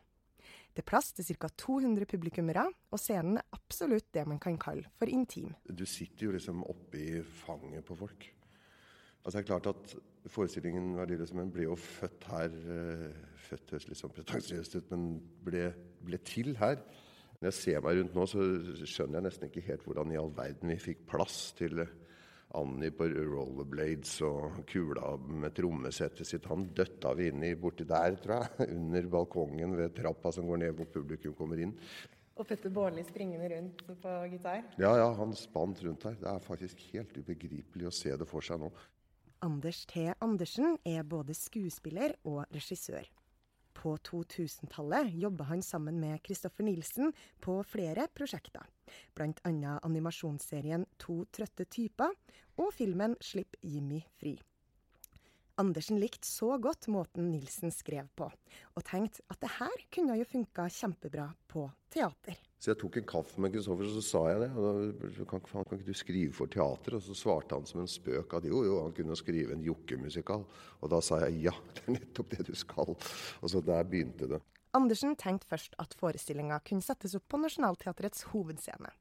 Det 0.71 0.85
er 0.85 0.87
plass 0.87 1.11
til 1.13 1.27
ca. 1.37 1.51
200 1.59 2.07
publikummere, 2.09 2.63
og 2.91 3.01
scenen 3.03 3.41
er 3.41 3.57
absolutt 3.57 4.13
det 4.15 4.23
man 4.31 4.39
kan 4.41 4.57
kalle 4.61 4.89
for 4.97 5.11
intim. 5.11 5.53
Du 5.67 5.85
sitter 5.85 6.29
jo 6.29 6.37
liksom 6.37 6.63
oppi 6.71 7.21
fanget 7.43 7.85
på 7.85 7.99
folk. 7.99 8.29
Altså 9.21 9.37
det 9.37 9.43
er 9.43 9.51
klart 9.51 9.67
at 9.67 9.97
Forestillingen 10.31 10.95
'Verdiløse 10.97 11.37
menn' 11.37 11.53
ble 11.53 11.65
jo 11.65 11.75
født 11.77 12.25
her 12.29 12.53
eh, 12.53 13.21
Født 13.41 13.73
høres 13.73 13.87
litt 13.89 13.99
sånn 13.99 14.13
pretensiøst 14.13 14.77
ut, 14.77 14.91
men 14.93 15.07
ble, 15.45 15.71
ble 16.05 16.19
til 16.25 16.55
her. 16.61 16.77
Når 17.41 17.49
jeg 17.49 17.57
ser 17.57 17.81
meg 17.85 17.99
rundt 17.99 18.15
nå, 18.15 18.27
så 18.29 18.45
skjønner 18.85 19.19
jeg 19.19 19.27
nesten 19.27 19.49
ikke 19.49 19.65
helt 19.65 19.85
hvordan 19.85 20.13
i 20.13 20.19
all 20.21 20.33
verden 20.37 20.73
vi 20.73 20.77
fikk 20.77 21.07
plass 21.09 21.39
til 21.59 21.81
Annie 22.59 22.91
på 22.91 23.07
rollerblades 23.11 24.17
og 24.27 24.63
kula 24.71 25.13
med 25.23 25.55
trommesettet 25.55 26.27
sitt. 26.27 26.49
Han 26.51 26.67
døtta 26.75 27.13
vi 27.19 27.29
inn 27.31 27.45
i 27.47 27.53
borti 27.59 27.87
der, 27.87 28.17
tror 28.23 28.41
jeg. 28.41 28.71
Under 28.79 29.11
balkongen 29.13 29.77
ved 29.79 29.95
trappa 29.99 30.33
som 30.35 30.49
går 30.51 30.65
ned 30.65 30.75
hvor 30.79 30.91
publikum 30.99 31.37
kommer 31.39 31.63
inn. 31.63 31.77
Og 32.41 32.49
Petter 32.49 32.73
Baarli 32.73 33.05
springende 33.05 33.51
rundt 33.53 33.85
på 34.01 34.17
gitar. 34.33 34.65
Ja, 34.81 34.95
ja, 34.97 35.11
han 35.19 35.35
spant 35.37 35.83
rundt 35.85 36.07
her. 36.09 36.17
Det 36.19 36.31
er 36.31 36.43
faktisk 36.43 36.83
helt 36.95 37.13
ubegripelig 37.21 37.91
å 37.91 37.95
se 37.95 38.17
det 38.17 38.29
for 38.29 38.45
seg 38.45 38.63
nå. 38.63 38.71
Anders 39.45 39.85
T. 39.89 40.09
Andersen 40.21 40.79
er 40.85 41.05
både 41.09 41.37
skuespiller 41.37 42.17
og 42.29 42.43
regissør. 42.53 43.07
På 43.81 43.95
2000-tallet 43.97 45.15
jobba 45.17 45.47
han 45.49 45.63
sammen 45.65 46.01
med 46.01 46.21
Kristoffer 46.27 46.67
Nilsen 46.67 47.15
på 47.41 47.55
flere 47.65 48.11
prosjekter, 48.13 48.67
bl.a. 49.17 49.73
animasjonsserien 49.81 50.85
To 51.01 51.23
trøtte 51.33 51.65
typer 51.65 52.13
og 52.61 52.75
filmen 52.77 53.17
Slipp 53.25 53.57
Jimmy 53.65 54.03
fri. 54.21 54.35
Andersen 55.59 55.99
likte 56.01 56.29
så 56.29 56.55
godt 56.63 56.87
måten 56.93 57.31
Nilsen 57.33 57.73
skrev 57.75 58.09
på, 58.17 58.29
og 58.77 58.85
tenkte 58.87 59.25
at 59.33 59.41
det 59.43 59.51
her 59.59 59.83
kunne 59.93 60.19
jo 60.21 60.29
funka 60.29 60.69
kjempebra 60.73 61.27
på 61.51 61.67
teater. 61.93 62.39
Så 62.61 62.73
jeg 62.73 62.81
tok 62.83 62.99
en 63.01 63.09
kaffe 63.09 63.41
med 63.41 63.55
Kristoffer, 63.55 63.89
og 63.89 63.97
så 63.97 64.05
sa 64.05 64.23
jeg 64.29 64.43
det. 64.43 64.51
Og 64.53 64.65
da, 65.01 65.27
kan, 65.31 65.43
faen, 65.49 65.65
kan 65.65 65.79
ikke 65.81 65.89
du 65.89 65.97
skrive 65.97 66.37
for 66.37 66.53
teater? 66.53 66.99
Og 66.99 67.05
så 67.07 67.17
svarte 67.17 67.57
han 67.57 67.69
som 67.69 67.81
en 67.81 67.89
spøk 67.89 68.37
at 68.37 68.49
jo, 68.51 68.63
jo, 68.67 68.77
han 68.85 68.95
kunne 68.97 69.17
skrive 69.17 69.57
en 69.57 69.65
jokkemusikal. 69.65 70.45
Og 70.81 70.93
da 70.93 71.01
sa 71.05 71.23
jeg 71.25 71.47
ja, 71.49 71.55
det 71.79 71.87
er 71.87 71.97
nettopp 71.97 72.37
det 72.37 72.51
du 72.51 72.55
skal. 72.59 72.93
Og 73.41 73.53
så 73.53 73.65
der 73.65 73.89
begynte 73.89 74.29
det. 74.35 74.43
Andersen 74.77 75.17
tenkte 75.19 75.49
først 75.51 75.75
at 75.83 75.97
forestillinga 75.99 76.61
kunne 76.69 76.85
settes 76.85 77.17
opp 77.19 77.27
på 77.33 77.41
Nationaltheatrets 77.43 78.29
hovedscene, 78.31 78.93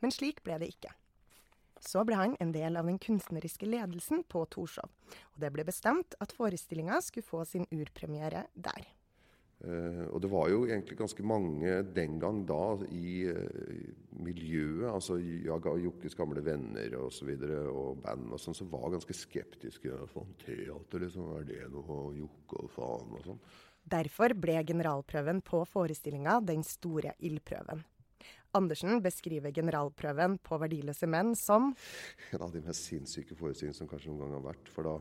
men 0.00 0.14
slik 0.14 0.40
ble 0.46 0.56
det 0.62 0.70
ikke. 0.72 0.94
Så 1.80 2.04
ble 2.06 2.18
han 2.18 2.36
en 2.42 2.52
del 2.54 2.78
av 2.78 2.88
den 2.88 3.00
kunstneriske 3.02 3.68
ledelsen 3.68 4.24
på 4.28 4.44
Torshov, 4.52 4.90
og 5.34 5.42
det 5.42 5.52
ble 5.54 5.66
bestemt 5.68 6.16
at 6.22 6.34
forestillinga 6.36 7.00
skulle 7.04 7.26
få 7.26 7.44
sin 7.48 7.68
urpremiere 7.74 8.46
der. 8.54 8.88
Uh, 9.58 10.06
og 10.14 10.20
det 10.22 10.28
var 10.30 10.46
jo 10.52 10.60
egentlig 10.68 10.94
ganske 11.00 11.24
mange 11.26 11.80
den 11.90 12.20
gang 12.22 12.44
da 12.46 12.76
i 12.94 13.24
uh, 13.26 13.88
miljøet, 14.22 14.84
altså 14.92 15.16
Jaga 15.18 15.72
og 15.72 15.82
Jokkes 15.82 16.14
gamle 16.14 16.44
venner 16.46 16.94
og 17.00 17.10
så 17.10 17.26
videre, 17.26 17.64
og 17.66 17.98
band 18.04 18.36
og 18.36 18.38
sånn, 18.38 18.54
som 18.54 18.70
var 18.70 18.92
ganske 18.94 19.16
skeptiske. 19.18 19.96
Faen, 20.12 20.30
teater, 20.44 21.02
liksom, 21.02 21.32
er 21.40 21.48
det 21.50 21.64
noe 21.74 21.98
Jokke 22.20 22.62
og 22.62 22.70
faen 22.76 23.18
og 23.18 23.26
sånn? 23.26 23.42
Derfor 23.88 24.36
ble 24.38 24.60
generalprøven 24.68 25.42
på 25.42 25.64
forestillinga 25.66 26.38
den 26.46 26.62
store 26.66 27.16
ildprøven. 27.18 27.82
Andersen 28.56 29.02
beskriver 29.04 29.52
generalprøven 29.52 30.38
på 30.40 30.58
Verdiløse 30.62 31.08
menn 31.10 31.34
som 31.36 31.72
en 32.32 32.44
av 32.44 32.52
de 32.54 32.62
mest 32.64 32.86
sinnssyke 32.88 33.36
forestillingene 33.36 33.76
som 33.76 33.90
kanskje 33.90 34.12
noen 34.12 34.24
gang 34.24 34.36
har 34.38 34.46
vært. 34.48 34.70
For 34.72 34.88
da, 34.88 34.94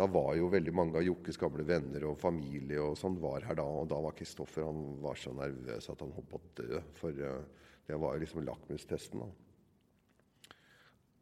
da 0.00 0.08
var 0.10 0.32
jo 0.38 0.50
veldig 0.52 0.74
mange 0.74 0.98
av 0.98 1.06
Jokkes 1.06 1.38
gamle 1.38 1.66
venner 1.68 2.08
og 2.10 2.18
familie 2.20 2.82
og 2.82 2.98
sånn 2.98 3.20
var 3.22 3.46
her 3.46 3.60
da. 3.60 3.66
Og 3.66 3.88
da 3.92 4.00
var 4.02 4.16
Kristoffer 4.18 4.66
han 4.66 4.82
var 5.04 5.20
så 5.20 5.34
nervøs 5.36 5.90
at 5.92 6.02
han 6.02 6.14
holdt 6.16 6.30
på 6.32 6.40
å 6.40 6.52
dø. 6.60 6.82
For 6.98 7.22
uh, 7.22 7.64
det 7.86 8.00
var 8.02 8.16
jo 8.16 8.24
liksom 8.24 8.46
lakmustesten. 8.48 9.22
da. 9.22 10.58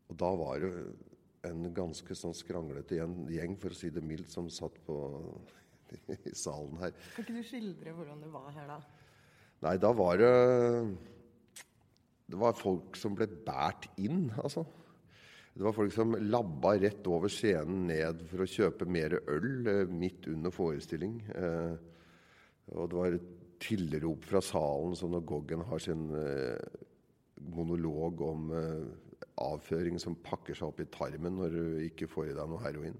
Og 0.08 0.20
da 0.20 0.34
var 0.40 0.64
det 0.64 0.72
en 1.48 1.66
ganske 1.74 2.14
sånn 2.16 2.36
skranglete 2.36 3.00
gjeng, 3.00 3.56
for 3.60 3.74
å 3.74 3.76
si 3.76 3.90
det 3.90 4.02
mildt, 4.06 4.30
som 4.30 4.48
satt 4.52 4.76
på 4.86 4.96
i 6.08 6.34
salen 6.38 6.78
her. 6.80 6.92
Kan 7.16 7.26
ikke 7.26 7.36
du 7.36 7.44
skildre 7.44 7.94
hvordan 7.96 8.22
det 8.22 8.30
var 8.32 8.52
her 8.54 8.70
da? 8.70 8.78
Nei, 9.62 9.74
da 9.78 9.92
var 9.94 10.18
det 10.18 10.30
Det 12.32 12.38
var 12.40 12.54
folk 12.56 12.96
som 12.96 13.12
ble 13.12 13.26
båret 13.44 13.90
inn, 14.00 14.30
altså. 14.40 14.62
Det 15.52 15.66
var 15.66 15.74
folk 15.76 15.92
som 15.92 16.14
labba 16.16 16.78
rett 16.80 17.04
over 17.12 17.28
scenen 17.28 17.82
ned 17.90 18.22
for 18.30 18.40
å 18.40 18.48
kjøpe 18.48 18.86
mer 18.88 19.18
øl 19.20 19.68
eh, 19.68 19.90
midt 19.92 20.30
under 20.32 20.54
forestilling. 20.54 21.18
Eh, 21.28 21.74
og 22.72 22.88
det 22.88 22.96
var 22.96 23.18
tilrop 23.60 24.24
fra 24.24 24.40
salen, 24.40 24.96
som 24.96 25.12
når 25.12 25.26
Goggen 25.28 25.66
har 25.68 25.84
sin 25.84 26.08
eh, 26.16 26.56
monolog 27.52 28.24
om 28.24 28.48
avføring 29.42 30.00
som 30.00 30.16
pakker 30.24 30.56
seg 30.56 30.70
opp 30.70 30.80
i 30.80 30.88
tarmen 30.94 31.36
når 31.36 31.52
du 31.58 31.84
ikke 31.90 32.08
får 32.08 32.30
i 32.30 32.36
deg 32.38 32.48
noe 32.48 32.62
heroin. 32.62 32.98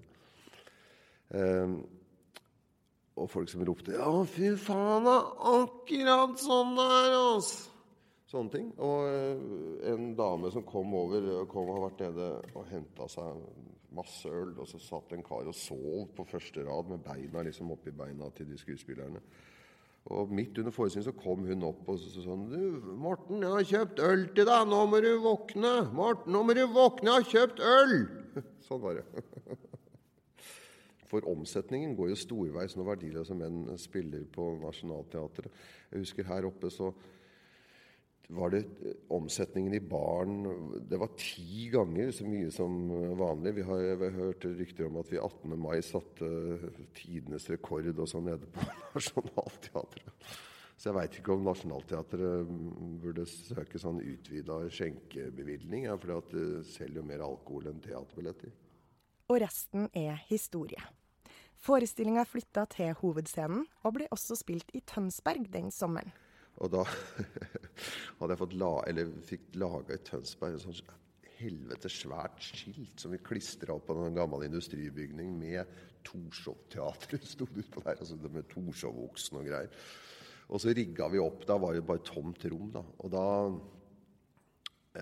Og 3.17 3.29
folk 3.29 3.49
som 3.49 3.63
ropte 3.65 3.93
'Ja, 3.95 4.09
fy 4.29 4.53
faen, 4.59 5.05
da! 5.07 5.19
Akkurat 5.57 6.41
sånn 6.41 6.75
det 6.77 6.89
er', 7.01 7.21
altså!' 7.21 7.72
Sånne 8.33 8.49
ting. 8.49 8.69
Og 8.81 9.05
eh, 9.13 9.41
en 9.91 10.13
dame 10.17 10.49
som 10.53 10.65
kom 10.65 10.93
over, 10.97 11.27
kom 11.51 11.67
og 11.69 11.75
har 11.77 11.83
vært 11.85 11.99
nede 12.07 12.29
og 12.57 12.63
henta 12.71 13.05
seg 13.11 13.43
masse 13.93 14.29
øl. 14.29 14.55
Og 14.57 14.65
så 14.69 14.81
satt 14.81 15.13
en 15.13 15.25
kar 15.25 15.45
og 15.45 15.57
sov 15.57 16.07
på 16.17 16.25
første 16.31 16.65
rad 16.65 16.89
med 16.89 17.03
beina 17.05 17.43
liksom 17.45 17.75
oppi 17.75 17.93
beina 17.93 18.31
til 18.33 18.49
de 18.49 18.57
skuespillerne. 18.57 19.21
Og 20.17 20.33
midt 20.35 20.57
under 20.59 20.73
forestillingen 20.73 21.13
så 21.13 21.15
kom 21.21 21.45
hun 21.47 21.63
opp 21.63 21.87
og 21.87 21.99
så 22.01 22.25
sånn 22.25 22.49
Du, 22.51 22.89
Morten, 22.99 23.39
jeg 23.39 23.53
har 23.53 23.69
kjøpt 23.69 24.01
øl 24.03 24.25
til 24.33 24.49
deg. 24.49 24.65
Nå 24.71 24.81
må 24.89 25.03
du 25.05 25.11
våkne. 25.23 25.75
Morten, 25.93 26.33
nå 26.33 26.41
må 26.43 26.57
du 26.57 26.65
våkne. 26.73 27.13
Jeg 27.13 27.21
har 27.21 27.31
kjøpt 27.37 27.63
øl! 27.69 27.95
Sånn 28.65 28.81
var 28.81 28.97
det. 28.97 29.23
For 31.07 31.29
omsetningen 31.29 31.93
går 31.93 32.09
jo 32.09 32.17
storveis 32.17 32.73
når 32.73 32.95
verdiløse 32.95 33.37
menn 33.37 33.67
spiller 33.77 34.25
på 34.33 34.55
Nationaltheatret. 34.63 35.53
Jeg 35.93 36.07
husker 36.07 36.25
her 36.25 36.49
oppe 36.49 36.73
så 36.73 36.89
var 38.27 38.53
det 38.53 38.63
omsetningen 39.13 39.73
i 39.73 39.81
baren 39.83 40.45
Det 40.89 40.97
var 40.97 41.11
ti 41.19 41.67
ganger 41.73 42.11
så 42.15 42.25
mye 42.27 42.51
som 42.51 42.87
vanlig. 43.19 43.55
Vi 43.59 43.65
har, 43.67 43.83
vi 43.99 44.07
har 44.07 44.17
hørt 44.17 44.45
rykter 44.45 44.87
om 44.87 44.97
at 45.01 45.11
vi 45.11 45.19
18. 45.19 45.57
mai 45.59 45.81
satte 45.83 46.31
tidenes 46.95 47.49
rekord 47.51 47.91
også 47.93 48.23
nede 48.23 48.47
på 48.53 48.63
Nationaltheatret. 48.95 50.33
Så 50.77 50.89
jeg 50.89 50.97
veit 50.97 51.19
ikke 51.19 51.35
om 51.35 51.45
Nationaltheatret 51.45 52.49
burde 53.03 53.27
søke 53.29 53.79
sånn 53.79 54.01
utvida 54.01 54.57
skjenkebevilgning, 54.73 55.85
ja, 55.87 55.95
for 55.99 56.23
det 56.33 56.65
selger 56.73 56.99
jo 56.99 57.07
mer 57.07 57.23
alkohol 57.23 57.69
enn 57.71 57.83
teaterbilletter. 57.83 58.51
Og 59.31 59.39
resten 59.43 59.87
er 59.95 60.17
historie. 60.27 60.81
Forestillinga 61.63 62.25
flytta 62.27 62.65
til 62.73 62.91
hovedscenen, 62.99 63.63
og 63.87 63.95
ble 63.95 64.09
også 64.11 64.35
spilt 64.35 64.73
i 64.75 64.81
Tønsberg 64.83 65.47
den 65.53 65.71
sommeren. 65.71 66.11
Og 66.61 66.69
da 66.73 66.83
hadde 68.19 68.33
jeg 68.33 68.41
fått 68.43 68.59
la, 68.61 68.73
eller 68.89 69.15
fikk 69.25 69.55
laga 69.57 69.95
i 69.95 70.03
Tønsberg 70.05 70.57
en 70.57 70.63
sånn 70.67 70.99
helvete 71.39 71.89
svært 71.91 72.43
skilt 72.45 73.01
som 73.01 73.11
vi 73.11 73.19
klistra 73.25 73.73
opp 73.75 73.87
på 73.89 73.97
en 73.99 74.15
gammel 74.15 74.45
industribygning 74.45 75.33
med 75.39 75.73
Torshov-teatret 76.05 77.25
sto 77.27 77.47
det 77.51 77.65
utpå 77.65 77.83
der. 77.83 77.99
altså 77.99 78.17
Med 78.29 78.49
Torshov-oksen 78.51 79.39
og 79.41 79.47
greier. 79.49 79.85
Og 80.53 80.61
så 80.61 80.73
rigga 80.75 81.07
vi 81.09 81.21
opp. 81.23 81.45
Da 81.49 81.57
var 81.57 81.73
det 81.73 81.85
bare 81.87 82.05
tomt 82.05 82.43
rom. 82.51 82.69
da. 82.75 82.83
Og 83.03 83.13
da 83.13 83.27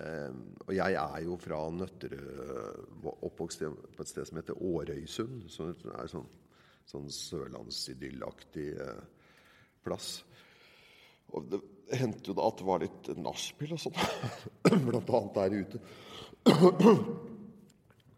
eh, 0.00 0.30
Og 0.68 0.72
jeg 0.78 0.96
er 1.02 1.24
jo 1.26 1.36
fra 1.42 1.64
Nøtterøy, 1.74 3.02
oppvokst 3.12 3.66
på 3.66 4.06
et 4.06 4.12
sted 4.12 4.30
som 4.30 4.38
heter 4.38 4.62
Årøysund. 4.62 5.50
Som 5.52 5.74
er 5.74 6.08
sånn 6.10 6.30
sånn 6.88 7.10
sørlandsidyllaktig 7.12 8.68
eh, 8.82 9.02
plass. 9.84 10.22
Og 11.32 11.48
det 11.52 11.60
hendte 12.00 12.30
jo 12.30 12.36
da 12.36 12.46
at 12.48 12.60
det 12.60 12.68
var 12.68 12.82
litt 12.84 13.10
nachspiel 13.18 13.74
og 13.76 13.82
sånn, 13.82 13.98
blant 14.88 15.12
annet 15.18 15.38
der 15.38 15.56
ute. 15.62 15.82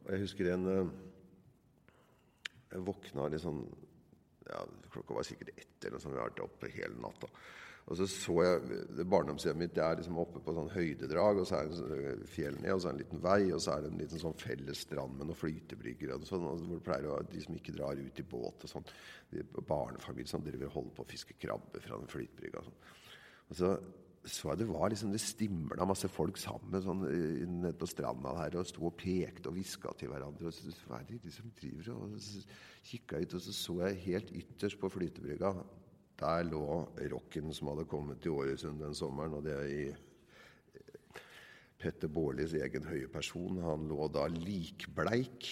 og 0.05 0.13
jeg 0.13 0.23
husker 0.23 0.49
en 0.55 0.71
eh, 0.73 0.93
Jeg 2.73 2.85
våkna 2.87 3.27
litt 3.29 3.43
sånn 3.45 3.61
ja, 4.49 4.63
Klokka 4.93 5.19
var 5.19 5.27
sikkert 5.27 5.53
ett, 5.57 5.77
eller 5.83 5.97
noe 5.97 6.03
sånt. 6.03 6.15
Vi 6.15 6.21
har 6.21 6.31
vært 6.31 6.43
oppe 6.45 6.73
hele 6.73 6.97
natta. 7.03 7.31
Og 7.85 7.99
så 7.99 8.07
så 8.09 8.35
jeg 8.41 8.77
det 8.97 9.05
Barndomshjemmet 9.13 9.61
mitt 9.61 9.75
det 9.77 9.83
er 9.85 9.99
liksom 9.99 10.17
oppe 10.23 10.41
på 10.41 10.55
sånn 10.57 10.71
høydedrag, 10.73 11.41
og 11.43 11.49
så 11.49 11.59
er 11.59 11.69
det 11.69 11.79
sånn 11.81 12.23
fjell 12.33 12.57
ned, 12.63 12.71
og 12.73 12.81
så 12.81 12.89
er 12.89 12.95
det 12.95 12.97
en 12.97 13.03
liten 13.03 13.23
vei, 13.27 13.41
og 13.53 13.61
så 13.61 13.75
er 13.75 13.85
det 13.85 13.91
en 13.91 14.01
liten 14.01 14.23
sånn 14.23 14.37
felles 14.41 14.85
strand 14.87 15.19
med 15.19 15.29
noen 15.29 15.41
flytebrygger 15.41 16.15
og 16.15 16.25
sånn, 16.29 16.47
hvor 16.49 16.79
det 16.79 16.87
pleier 16.87 17.11
å 17.13 17.19
de 17.29 17.43
som 17.45 17.59
ikke 17.59 17.75
drar 17.77 18.01
ut 18.01 18.23
i 18.23 18.27
båt 18.31 18.65
og 18.65 18.73
sånn, 18.73 18.89
barnefamilier 19.69 20.31
som 20.33 20.47
driver 20.47 20.71
og 20.71 20.79
holder 20.79 20.97
på 20.97 21.05
å 21.05 21.11
fiske 21.13 21.37
krabbe 21.45 21.83
fra 21.85 21.99
den 22.01 22.09
flytebrygga. 22.15 22.65
Sånn. 22.65 22.81
Og 23.51 23.59
så 23.59 23.77
så 24.25 24.55
jeg 24.55 24.63
det 24.63 24.67
var 24.71 24.89
liksom, 24.89 25.11
det 25.13 25.21
stimla 25.21 25.85
masse 25.85 26.09
folk 26.09 26.39
sammen 26.41 26.81
sånn, 26.81 27.03
nede 27.59 27.75
på 27.77 27.89
stranda 27.89 28.33
her 28.39 28.55
og 28.57 28.69
sto 28.69 28.87
og 28.89 28.95
pekte 28.97 29.51
og 29.51 29.59
hviska 29.59 29.93
til 30.01 30.09
hverandre. 30.09 30.49
og 30.49 30.55
så 30.55 30.73
var 30.89 31.05
det 31.05 31.21
de 31.21 31.33
som 31.33 31.51
driver 31.59 31.91
og 31.93 32.15
kikka 32.89 33.21
ut, 33.21 33.35
og 33.37 33.45
så 33.45 33.53
så 33.53 33.77
jeg 33.83 34.01
helt 34.07 34.33
ytterst 34.41 34.81
på 34.81 34.89
flytebrygga 34.93 35.53
der 36.21 36.47
lå 36.47 36.65
rocken 37.13 37.53
som 37.53 37.73
hadde 37.73 37.89
kommet 37.91 38.21
til 38.23 38.33
Ålesund 38.33 38.81
den 38.81 38.95
sommeren. 38.95 39.35
og 39.35 39.45
det 39.45 39.53
er 39.53 39.67
i 39.67 39.95
Petter 41.85 42.09
Baarlis 42.09 42.55
egen 42.57 42.87
høye 42.89 43.09
person. 43.13 43.59
Han 43.61 43.89
lå 43.91 44.07
da 44.13 44.25
likbleik 44.33 45.51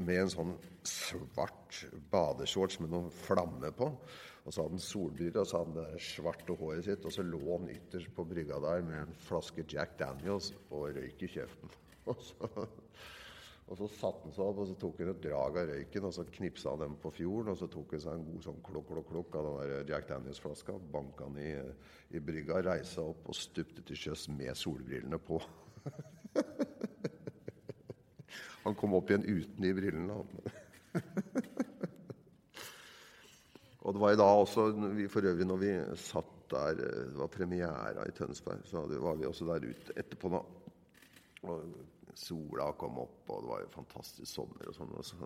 med 0.00 0.18
en 0.22 0.32
sånn 0.32 0.50
svart 0.84 1.78
badeshorts 2.12 2.82
med 2.82 2.92
noen 2.92 3.08
flamme 3.22 3.72
på. 3.76 3.88
Og 4.44 4.52
så 4.52 4.64
hadde 4.64 4.76
han 4.76 4.84
solbriller 4.84 5.40
og 5.40 5.48
så 5.48 5.62
hadde 5.62 5.72
han 5.86 5.94
det 5.94 6.04
svarte 6.04 6.56
håret 6.60 6.84
sitt. 6.84 7.06
Og 7.08 7.16
så 7.16 7.24
lå 7.24 7.40
han 7.46 7.72
ytterst 7.72 8.12
på 8.16 8.26
brygga 8.28 8.60
der 8.66 8.84
med 8.84 9.06
en 9.06 9.16
flaske 9.24 9.64
Jack 9.72 9.96
Daniels 10.00 10.52
og 10.68 10.90
røyk 10.98 11.24
i 11.24 11.32
kjeften. 11.38 11.72
Og 12.10 12.22
så 12.24 12.48
og 13.70 13.78
så 13.78 13.86
satte 13.86 14.26
han 14.26 14.32
seg 14.34 14.42
opp 14.42 14.56
og 14.64 14.66
så 14.66 14.74
tok 14.82 14.96
han 14.98 15.12
et 15.12 15.20
drag 15.22 15.56
av 15.60 15.68
røyken 15.70 16.06
og 16.08 16.14
så 16.16 16.24
knipsa 16.26 16.72
han 16.72 16.80
dem 16.82 16.96
på 16.98 17.12
fjorden. 17.14 17.52
Og 17.52 17.58
så 17.60 17.68
tok 17.70 17.94
han 17.94 18.02
seg 18.02 18.16
en 18.16 18.24
god 18.26 18.46
sånn 18.48 18.58
klokk, 18.66 18.88
klokk, 18.88 19.06
klokk 19.12 19.36
av 19.38 19.46
den 19.46 19.60
der 19.60 19.92
Jack 19.92 20.08
Daniels-flaska, 20.08 20.74
banka 20.90 21.28
den 21.30 21.38
i, 21.44 21.52
i 22.18 22.22
brygga, 22.24 22.58
reisa 22.66 23.04
opp 23.12 23.30
og 23.30 23.38
stupte 23.38 23.84
til 23.86 24.00
sjøs 24.00 24.26
med 24.34 24.58
solbrillene 24.58 25.20
på. 25.22 25.38
han 28.64 28.76
kom 28.78 28.96
opp 28.98 29.08
igjen 29.10 29.26
uten 29.26 29.60
de 29.64 29.70
brillene. 29.76 30.14
og 33.84 33.88
det 33.94 34.00
var 34.02 34.08
da 34.20 34.28
også, 34.42 34.60
for 35.12 35.20
øvrig 35.32 35.46
når 35.48 35.58
vi 35.62 35.70
satt 36.00 36.36
der, 36.50 36.70
det 36.80 37.18
var 37.18 37.28
premiera 37.30 38.02
i 38.08 38.16
Tønsberg, 38.16 38.60
så 38.66 38.76
var 38.90 39.14
vi 39.18 39.28
også 39.28 39.44
der 39.52 39.68
ute 39.70 39.90
etterpå. 39.96 40.26
da. 40.34 40.40
Og 41.48 41.56
sola 42.18 42.72
kom 42.78 42.98
opp, 43.00 43.22
og 43.30 43.44
det 43.44 43.50
var 43.52 43.62
jo 43.62 43.72
fantastisk 43.74 44.32
sommer 44.32 44.68
og 44.68 44.74
sånn. 44.76 44.92
Og 44.98 45.04
så 45.06 45.16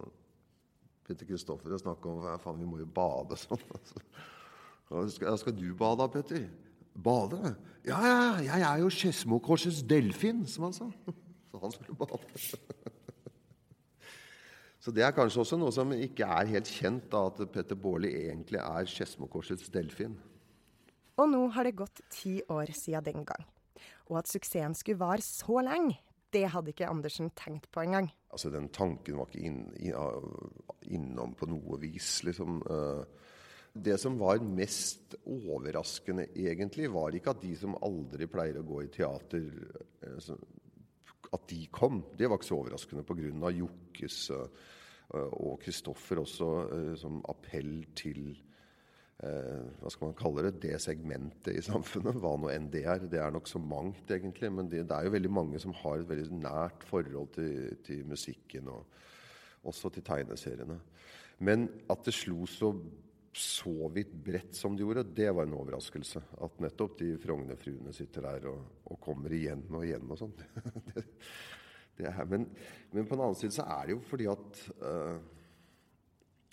Petter 1.04 1.28
Kristoffer 1.28 1.76
snakka 1.80 2.08
om 2.08 2.24
Ja 2.24 2.38
faen, 2.40 2.60
vi 2.60 2.68
må 2.68 2.78
jo 2.80 2.88
bade 2.88 3.36
sånn. 3.44 3.64
Skal, 5.10 5.38
skal 5.40 5.56
du 5.56 5.68
bade, 5.76 5.98
da, 6.00 6.06
Petter? 6.12 6.46
Bade? 6.94 7.54
Ja, 7.84 7.98
ja, 8.06 8.18
jeg 8.44 8.62
er 8.64 8.80
jo 8.80 8.90
Skedsmokorsets 8.92 9.82
delfin, 9.88 10.46
som 10.48 10.68
han 10.68 10.76
sa. 10.76 10.90
Så 11.50 11.60
han 11.62 11.72
skulle 11.74 11.96
bade. 11.98 12.18
Så 14.84 14.92
det 14.92 15.04
er 15.06 15.14
kanskje 15.16 15.40
også 15.40 15.56
noe 15.56 15.72
som 15.72 15.92
ikke 15.96 16.26
er 16.28 16.50
helt 16.50 16.68
kjent, 16.68 17.06
da, 17.12 17.26
at 17.30 17.38
Petter 17.52 17.78
Baarli 17.80 18.10
egentlig 18.26 18.60
er 18.60 18.88
Skedsmokorsets 18.90 19.70
delfin. 19.72 20.16
Og 21.16 21.30
nå 21.30 21.44
har 21.54 21.64
det 21.64 21.78
gått 21.78 22.02
ti 22.12 22.40
år 22.50 22.72
siden 22.74 23.06
den 23.06 23.24
gang. 23.28 23.46
Og 24.10 24.18
at 24.20 24.28
suksessen 24.28 24.74
skulle 24.76 25.00
vare 25.00 25.24
så 25.24 25.62
lenge, 25.64 25.96
det 26.34 26.48
hadde 26.50 26.72
ikke 26.74 26.90
Andersen 26.90 27.30
tenkt 27.38 27.70
på 27.72 27.84
engang. 27.84 28.10
Altså, 28.34 28.50
den 28.50 28.68
tanken 28.74 29.16
var 29.20 29.30
ikke 29.30 29.46
inn, 29.46 29.60
innom 30.90 31.36
på 31.38 31.46
noe 31.48 31.78
vis, 31.80 32.18
liksom. 32.26 32.58
Uh, 32.66 33.04
Det 33.74 33.96
som 33.98 34.14
var 34.20 34.38
mest 34.46 35.16
overraskende, 35.26 36.28
egentlig, 36.38 36.86
var 36.94 37.14
ikke 37.16 37.32
at 37.34 37.42
de 37.42 37.56
som 37.58 37.74
aldri 37.82 38.28
pleier 38.30 38.60
å 38.60 38.66
gå 38.66 38.84
i 38.84 38.92
teater, 38.94 39.48
eh, 40.06 40.28
at 41.34 41.48
de 41.50 41.66
kom. 41.74 42.02
Det 42.14 42.28
var 42.30 42.38
ikke 42.38 42.50
så 42.52 42.60
overraskende 42.62 43.04
pga. 43.06 43.50
Jokkes 43.58 44.18
eh, 44.36 44.64
og 45.14 45.58
Kristoffer 45.62 46.22
også 46.22 46.50
eh, 46.64 46.90
som 47.00 47.20
appell 47.30 47.72
til 47.98 48.22
eh, 49.24 49.64
hva 49.80 49.92
skal 49.92 50.10
man 50.10 50.18
kalle 50.18 50.46
det, 50.46 50.54
det 50.62 50.80
segmentet 50.82 51.54
i 51.56 51.64
samfunnet, 51.64 52.18
hva 52.22 52.36
nå 52.38 52.52
enn 52.54 52.70
det 52.72 52.84
er. 52.86 53.06
Det 53.10 53.20
er 53.22 53.34
nok 53.34 53.50
så 53.50 53.58
mangt, 53.62 54.06
egentlig. 54.10 54.52
Men 54.54 54.70
det, 54.70 54.84
det 54.88 54.96
er 54.96 55.08
jo 55.08 55.16
veldig 55.16 55.32
mange 55.34 55.62
som 55.62 55.74
har 55.82 55.98
et 55.98 56.10
veldig 56.10 56.40
nært 56.44 56.86
forhold 56.88 57.34
til, 57.38 57.74
til 57.86 58.04
musikken, 58.06 58.70
og 58.70 59.66
også 59.66 59.90
til 59.90 60.06
tegneseriene. 60.06 60.78
Men 61.44 61.66
at 61.90 62.04
det 62.06 62.14
slo 62.14 62.44
så 62.46 62.70
så 63.34 63.88
vidt 63.90 64.12
bredt 64.24 64.54
som 64.54 64.76
de 64.76 64.84
gjorde, 64.84 65.02
det 65.16 65.30
var 65.34 65.46
en 65.46 65.56
overraskelse. 65.58 66.22
At 66.46 66.60
nettopp 66.62 66.98
de 67.00 67.14
Frogner-fruene 67.22 67.94
sitter 67.94 68.28
der 68.28 68.48
og, 68.52 68.60
og 68.86 69.00
kommer 69.02 69.34
igjen 69.34 69.64
og 69.72 69.82
igjen 69.86 70.06
og 70.06 70.20
sånn. 70.20 70.34
men, 72.30 72.46
men 72.94 73.08
på 73.08 73.16
den 73.16 73.24
annen 73.24 73.38
side 73.38 73.56
så 73.56 73.66
er 73.76 73.88
det 73.88 73.96
jo 73.96 74.04
fordi 74.06 74.28
at 74.30 74.60
uh, 74.82 75.16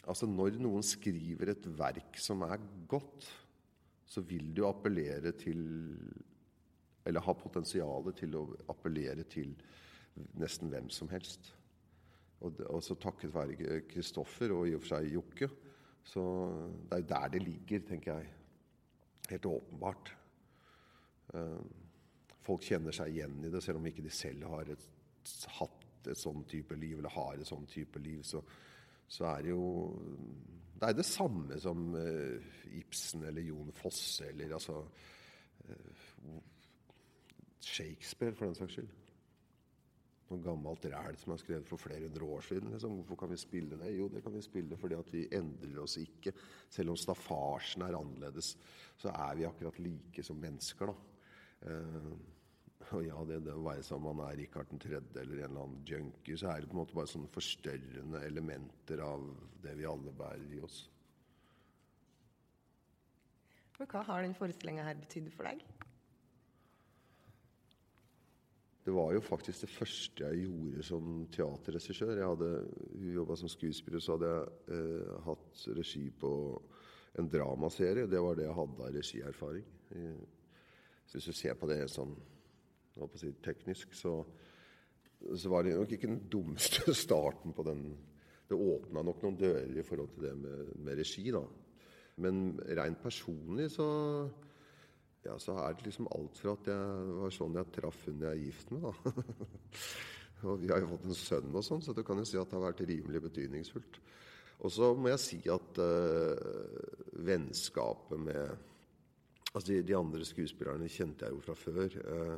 Altså 0.10 0.26
når 0.26 0.56
noen 0.58 0.82
skriver 0.82 1.52
et 1.52 1.66
verk 1.78 2.16
som 2.18 2.42
er 2.48 2.58
godt, 2.90 3.28
så 4.10 4.24
vil 4.26 4.48
det 4.50 4.64
jo 4.64 4.70
appellere 4.72 5.30
til 5.38 5.62
Eller 7.06 7.22
ha 7.22 7.36
potensialet 7.38 8.18
til 8.18 8.34
å 8.38 8.42
appellere 8.74 9.28
til 9.30 9.54
nesten 10.42 10.74
hvem 10.74 10.90
som 10.90 11.10
helst. 11.14 11.54
Og 12.42 12.58
og 12.66 12.82
så 12.82 12.98
takket 12.98 13.34
være 13.34 13.84
Kristoffer 13.90 14.54
og 14.54 14.68
i 14.70 14.74
og 14.74 14.82
for 14.82 14.96
seg 14.96 15.14
Jokke. 15.14 15.50
Så 16.04 16.24
det 16.90 16.98
er 16.98 17.04
jo 17.04 17.10
der 17.12 17.28
det 17.36 17.44
ligger, 17.44 17.86
tenker 17.88 18.18
jeg. 18.18 18.34
Helt 19.30 19.46
åpenbart. 19.46 20.16
Eh, 21.34 21.62
Folk 22.42 22.64
kjenner 22.66 22.96
seg 22.96 23.14
igjen 23.14 23.36
i 23.46 23.52
det, 23.54 23.62
selv 23.62 23.78
om 23.78 23.86
ikke 23.86 24.02
de 24.02 24.10
selv 24.10 24.48
har 24.50 24.72
et, 24.74 24.86
hatt 25.60 26.08
et 26.10 26.18
sånn 26.18 26.42
type 26.50 26.74
liv, 26.74 26.98
eller 26.98 27.14
har 27.14 27.38
et 27.38 27.48
sånn 27.48 27.68
type 27.70 28.02
liv. 28.02 28.24
Så, 28.26 28.42
så 29.06 29.28
er 29.30 29.46
det 29.46 29.54
jo 29.54 29.66
Det 30.82 30.90
er 30.90 30.98
det 30.98 31.06
samme 31.06 31.60
som 31.62 31.94
eh, 31.94 32.42
Ibsen 32.80 33.28
eller 33.30 33.46
Jon 33.46 33.70
Fosse 33.78 34.32
eller 34.32 34.56
altså 34.58 34.80
eh, 35.70 36.40
Shakespeare, 37.62 38.34
for 38.34 38.50
den 38.50 38.58
saks 38.58 38.80
skyld. 38.80 38.90
Noe 40.32 40.44
gammelt 40.46 40.86
ræl 40.88 41.18
som 41.20 41.34
er 41.34 41.42
skrevet 41.42 41.68
for 41.68 41.82
flere 41.82 42.06
hundre 42.06 42.28
år 42.38 42.46
siden. 42.48 42.72
Liksom. 42.72 42.98
Hvorfor 43.02 43.20
kan 43.20 43.32
vi 43.34 43.40
spille 43.42 43.80
det? 43.80 43.90
Jo, 43.98 44.08
det 44.12 44.24
kan 44.24 44.34
vi 44.36 44.44
spille 44.46 44.78
fordi 44.80 44.96
at 44.96 45.10
vi 45.12 45.28
endrer 45.36 45.82
oss 45.84 45.98
ikke. 46.00 46.32
Selv 46.72 46.94
om 46.94 47.00
staffasjen 47.00 47.84
er 47.84 47.98
annerledes, 48.00 48.54
så 49.02 49.12
er 49.12 49.40
vi 49.40 49.48
akkurat 49.50 49.80
like 49.84 50.24
som 50.24 50.40
mennesker, 50.40 50.94
da. 50.94 50.96
Eh, 51.68 52.14
og 52.92 53.04
ja, 53.06 53.20
det, 53.28 53.42
det 53.46 53.54
å 53.56 53.64
være 53.64 53.84
som 53.86 54.04
man 54.04 54.24
er 54.26 54.40
Rikard 54.40 54.72
3. 54.72 54.98
eller 55.22 55.44
en 55.44 55.52
eller 55.52 55.66
annen 55.66 55.84
junkie, 55.88 56.38
så 56.40 56.50
er 56.52 56.62
det 56.62 56.72
på 56.72 56.76
en 56.76 56.82
måte 56.82 56.98
bare 56.98 57.12
sånne 57.12 57.32
forstørrende 57.32 58.24
elementer 58.28 59.04
av 59.06 59.28
det 59.64 59.76
vi 59.80 59.88
alle 59.88 60.16
bærer 60.16 60.58
i 60.58 60.64
oss. 60.66 60.82
Men 63.80 63.90
hva 63.92 64.04
har 64.08 64.26
den 64.26 64.36
forestillinga 64.38 64.84
her 64.86 65.00
betydd 65.00 65.32
for 65.34 65.48
deg? 65.48 65.64
Det 68.82 68.92
var 68.92 69.12
jo 69.14 69.22
faktisk 69.22 69.62
det 69.62 69.70
første 69.70 70.26
jeg 70.26 70.46
gjorde 70.48 70.84
som 70.86 71.10
teaterregissør. 71.34 72.16
Jeg 72.18 72.30
hadde 72.32 73.12
jobba 73.14 73.38
som 73.38 73.52
skuespiller, 73.52 74.02
så 74.02 74.16
hadde 74.16 74.32
jeg 74.32 74.78
eh, 74.78 75.12
hatt 75.28 75.66
regi 75.78 76.08
på 76.10 76.32
en 77.22 77.30
dramaserie. 77.30 78.10
Det 78.10 78.22
var 78.26 78.38
det 78.40 78.48
jeg 78.48 78.58
hadde 78.58 78.88
av 78.88 78.96
regierfaring. 78.96 79.68
Eh, 79.94 80.24
så 81.06 81.20
hvis 81.20 81.30
du 81.30 81.38
ser 81.38 81.60
på 81.60 81.70
det 81.70 81.84
sånn 81.94 82.16
si, 83.20 83.32
teknisk, 83.44 83.94
så, 83.94 84.16
så 85.30 85.52
var 85.54 85.68
det 85.68 85.76
nok 85.78 85.94
ikke 85.94 86.10
den 86.10 86.24
dummeste 86.32 86.96
starten 87.06 87.54
på 87.54 87.68
den. 87.68 87.86
Det 88.50 88.58
åpna 88.58 89.06
nok 89.06 89.22
noen 89.22 89.38
dører 89.40 89.78
i 89.78 89.86
forhold 89.86 90.16
til 90.16 90.26
det 90.26 90.38
med, 90.42 90.74
med 90.82 90.98
regi, 91.04 91.30
da. 91.32 91.46
Men 92.22 92.58
rent 92.66 93.00
personlig 93.04 93.70
så 93.78 93.86
ja, 95.26 95.36
så 95.42 95.58
er 95.62 95.76
det 95.78 95.86
liksom 95.86 96.10
alt 96.16 96.40
fra 96.42 96.56
at 96.58 96.72
jeg 96.72 97.04
det 97.08 97.18
var 97.20 97.36
sånn 97.36 97.60
jeg 97.60 97.74
traff 97.76 98.00
hun 98.08 98.24
jeg 98.26 98.32
er 98.32 98.42
gift 98.42 98.72
med, 98.74 98.88
da. 98.88 99.14
og 100.50 100.64
vi 100.64 100.72
har 100.72 100.82
jo 100.82 100.90
fått 100.96 101.06
en 101.10 101.18
sønn 101.18 101.54
og 101.54 101.66
sånn, 101.66 101.84
så 101.86 101.94
du 101.94 102.02
kan 102.06 102.22
jo 102.22 102.26
si 102.26 102.40
at 102.42 102.50
det 102.50 102.58
har 102.58 102.70
vært 102.72 102.86
rimelig 102.90 103.22
betydningsfullt. 103.28 104.02
Og 104.62 104.74
så 104.74 104.92
må 104.98 105.10
jeg 105.10 105.22
si 105.22 105.40
at 105.50 105.82
eh, 105.82 107.22
vennskapet 107.30 108.28
med 108.30 108.68
Altså 109.52 109.74
de, 109.74 109.82
de 109.84 109.96
andre 109.98 110.24
skuespillerne 110.24 110.88
kjente 110.88 111.28
jeg 111.28 111.36
jo 111.36 111.42
fra 111.44 111.54
før. 111.60 111.96
eh, 112.00 112.38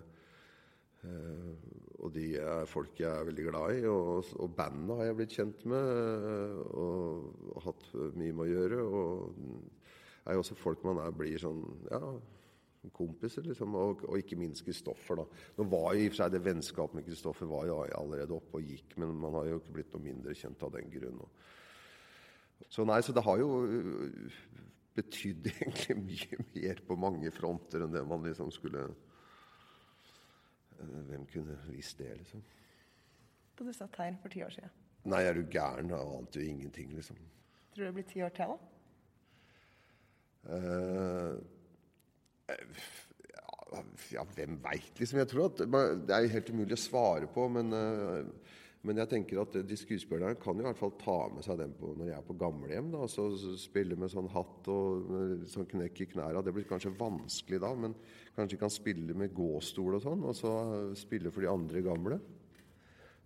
eh, 1.05 1.49
og 2.01 2.09
de 2.15 2.23
er 2.41 2.65
folk 2.65 2.97
jeg 2.97 3.05
er 3.05 3.27
veldig 3.27 3.43
glad 3.51 3.75
i. 3.75 3.83
Og, 3.85 4.31
og 4.41 4.55
bandet 4.57 4.97
har 4.97 5.05
jeg 5.05 5.17
blitt 5.19 5.35
kjent 5.37 5.61
med 5.69 5.91
eh, 6.31 6.55
og, 6.73 7.27
og 7.53 7.67
hatt 7.67 7.85
mye 8.17 8.33
med 8.33 8.41
å 8.47 8.49
gjøre. 8.49 8.79
Og 8.81 9.37
er 10.25 10.39
jo 10.39 10.41
også 10.41 10.57
folk 10.57 10.81
man 10.87 11.03
er, 11.03 11.13
blir 11.13 11.37
sånn 11.37 11.61
ja, 11.91 12.01
kompiser, 12.91 13.45
liksom. 13.47 13.75
Og, 13.79 14.03
og 14.09 14.19
ikke 14.19 14.37
minst 14.39 14.65
Kristoffer, 14.65 15.21
da. 15.21 15.25
Nå 15.57 15.65
var 15.71 15.93
jo 15.93 16.03
i 16.03 16.07
og 16.09 16.13
for 16.13 16.19
seg 16.21 16.33
det 16.33 16.43
vennskapet 16.43 16.97
med 16.97 17.05
Kristoffer 17.07 17.47
var 17.49 17.63
jo 17.69 17.75
allerede 17.85 18.35
oppe 18.35 18.59
og 18.59 18.67
gikk, 18.67 18.97
men 19.01 19.13
man 19.21 19.33
har 19.39 19.45
jo 19.49 19.59
ikke 19.61 19.75
blitt 19.77 19.95
noe 19.95 20.03
mindre 20.03 20.35
kjent 20.37 20.65
av 20.65 20.73
den 20.75 20.91
grunn. 20.93 21.21
Så 22.69 22.85
nei, 22.87 22.99
så 23.03 23.11
det 23.15 23.25
har 23.25 23.37
jo 23.39 23.47
øh, 23.67 24.31
betydd 24.97 25.43
egentlig 25.53 25.95
mye 26.01 26.37
mer 26.53 26.77
på 26.87 26.93
mange 26.99 27.31
fronter 27.35 27.79
enn 27.85 27.95
det 27.95 28.03
man 28.07 28.25
liksom 28.27 28.51
skulle 28.53 28.81
øh, 28.89 28.95
Hvem 31.09 31.23
kunne 31.31 31.55
visst 31.69 31.97
det, 32.01 32.11
liksom? 32.19 32.41
Da 33.53 33.59
du 33.63 33.73
satt 33.75 33.95
her 34.01 34.15
for 34.21 34.29
ti 34.33 34.39
år 34.43 34.51
siden. 34.51 34.71
Nei, 35.11 35.21
er 35.23 35.33
du 35.35 35.43
gæren? 35.51 35.89
Jeg 35.91 35.99
ante 36.17 36.39
jo 36.39 36.45
ingenting, 36.49 36.87
liksom. 36.95 37.17
Tror 37.73 37.83
du 37.83 37.85
det 37.85 37.93
blir 37.93 38.09
ti 38.09 38.21
år 38.23 38.29
til? 38.35 38.45
da? 38.53 38.57
Eh, 40.43 41.33
ja, 44.13 44.23
hvem 44.35 44.57
veit, 44.63 44.91
liksom. 44.99 45.19
Jeg 45.21 45.29
tror 45.31 45.49
at 45.49 45.63
Det 45.63 46.15
er 46.15 46.33
helt 46.35 46.51
umulig 46.53 46.77
å 46.77 46.83
svare 46.83 47.29
på, 47.31 47.47
men, 47.51 47.73
eh, 47.73 48.51
men 48.83 48.99
jeg 48.99 49.09
tenker 49.13 49.39
at 49.41 49.55
de 49.65 49.77
skuespillerne 49.79 50.35
kan 50.39 50.57
jo 50.57 50.65
i 50.65 50.67
hvert 50.67 50.79
fall 50.79 50.93
ta 50.99 51.17
med 51.33 51.45
seg 51.45 51.57
den 51.61 51.73
på, 51.79 51.93
når 51.95 52.09
jeg 52.09 52.17
er 52.17 52.27
på 52.27 52.37
gamlehjem. 52.37 52.91
da, 52.91 53.07
så 53.07 53.29
Spille 53.57 53.95
med 53.95 54.11
sånn 54.11 54.29
hatt 54.29 54.67
og 54.67 55.13
sånn 55.47 55.69
knekk 55.71 56.01
i 56.01 56.09
knærne. 56.13 56.43
Det 56.43 56.53
blir 56.53 56.67
kanskje 56.67 56.95
vanskelig 56.99 57.61
da, 57.63 57.73
men 57.75 57.95
kanskje 58.35 58.59
kan 58.59 58.73
spille 58.73 59.15
med 59.15 59.33
gåstol 59.33 59.95
og 59.95 60.03
sånn, 60.03 60.23
og 60.23 60.35
så 60.35 60.53
eh, 60.63 60.95
spille 60.99 61.31
for 61.31 61.41
de 61.41 61.51
andre 61.51 61.81
gamle. 61.81 62.19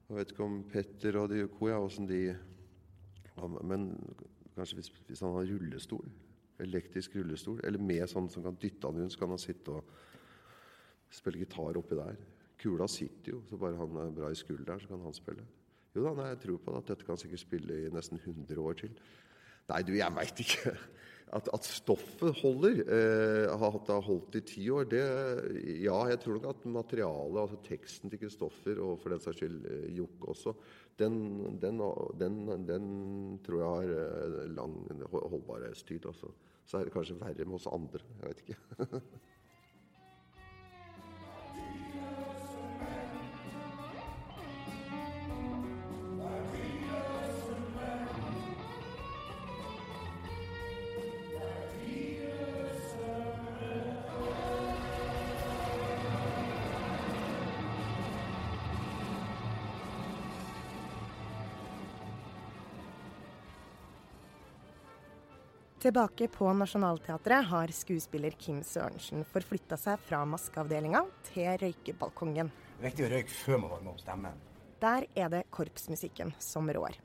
Jeg 0.08 0.16
vet 0.16 0.30
ikke 0.32 0.46
om 0.46 0.62
Petter 0.64 1.18
og 1.20 1.34
de 1.34 1.48
co. 1.52 1.68
Ja, 1.68 1.82
åssen 1.84 2.08
de 2.08 2.38
Men 3.38 3.92
kanskje 4.56 4.80
hvis, 4.80 4.90
hvis 5.06 5.20
han 5.22 5.36
har 5.36 5.46
rullestol? 5.46 6.08
Elektrisk 6.64 7.16
rullestol? 7.18 7.62
Eller 7.68 7.82
med 7.82 8.06
sånn 8.10 8.30
som 8.34 8.46
kan 8.46 8.58
dytte 8.60 8.90
han 8.90 9.00
rundt, 9.02 9.14
så 9.14 9.22
kan 9.22 9.34
han 9.34 9.42
sitte 9.42 9.78
og 9.78 9.92
spille 11.14 11.44
gitar 11.44 11.78
oppi 11.80 11.98
der. 11.98 12.18
Kula 12.58 12.88
sitter 12.90 13.36
jo, 13.36 13.44
så 13.50 13.60
bare 13.62 13.78
han 13.78 14.02
er 14.02 14.14
bra 14.16 14.32
i 14.34 14.38
skulderen, 14.38 14.82
så 14.82 14.90
kan 14.90 15.04
han 15.06 15.16
spille. 15.16 15.46
Jo 15.96 16.04
da, 16.06 16.14
nei, 16.18 16.32
jeg 16.34 16.42
tror 16.44 16.60
på 16.62 16.74
det, 16.74 16.82
at 16.82 16.90
dette 16.92 17.08
kan 17.08 17.20
sikkert 17.22 17.42
spille 17.42 17.78
i 17.84 17.92
nesten 17.94 18.20
100 18.22 18.62
år 18.62 18.80
til. 18.82 18.98
Nei, 19.68 19.82
du, 19.86 19.94
jeg 19.98 20.16
veit 20.16 20.42
ikke. 20.44 20.74
At, 21.36 21.50
at 21.52 21.66
stoffet 21.68 22.38
holder, 22.40 22.78
eh, 22.88 23.52
at 23.52 23.82
det 23.84 23.92
har 23.92 24.06
holdt 24.06 24.38
i 24.40 24.42
ti 24.48 24.70
år, 24.72 24.86
det 24.88 25.02
Ja, 25.84 25.98
jeg 26.08 26.22
tror 26.24 26.38
nok 26.38 26.46
at 26.54 26.68
materialet, 26.72 27.42
altså 27.42 27.58
teksten 27.66 28.10
til 28.10 28.22
Kristoffer, 28.22 28.80
og 28.80 29.02
for 29.02 29.12
den 29.12 29.20
saks 29.20 29.42
skyld 29.42 29.66
eh, 29.68 29.90
Jokke 29.98 30.32
også, 30.32 30.54
den, 31.00 31.60
den, 31.60 31.82
den, 32.20 32.38
den 32.68 32.86
tror 33.44 33.60
jeg 33.60 33.74
har 33.76 34.08
eh, 34.08 34.48
lang 34.56 34.78
holdbarhetstid. 35.12 36.08
Altså. 36.08 36.32
Så 36.66 36.80
er 36.80 36.88
det 36.88 36.96
kanskje 36.96 37.20
verre 37.20 37.46
med 37.46 37.60
oss 37.60 37.68
andre. 37.72 38.04
Jeg 38.22 38.32
vet 38.32 38.46
ikke. 38.46 39.02
Tilbake 65.88 66.28
på 66.28 66.50
Nationaltheatret 66.54 67.46
har 67.48 67.72
skuespiller 67.72 68.34
Kim 68.36 68.58
Sørensen 68.60 69.22
forflytta 69.32 69.78
seg 69.80 70.02
fra 70.04 70.18
maskeavdelinga 70.28 71.00
til 71.30 71.46
røykebalkongen. 71.62 72.50
Er 72.82 72.84
viktig 72.90 73.06
å 73.06 73.12
røyke 73.14 73.32
før 73.32 73.62
man 73.62 73.72
varmer 73.72 73.94
opp 73.94 74.02
stemmen. 74.02 74.42
Der 74.84 75.06
er 75.16 75.30
det 75.32 75.40
korpsmusikken 75.56 76.34
som 76.44 76.68
rår. 76.76 76.98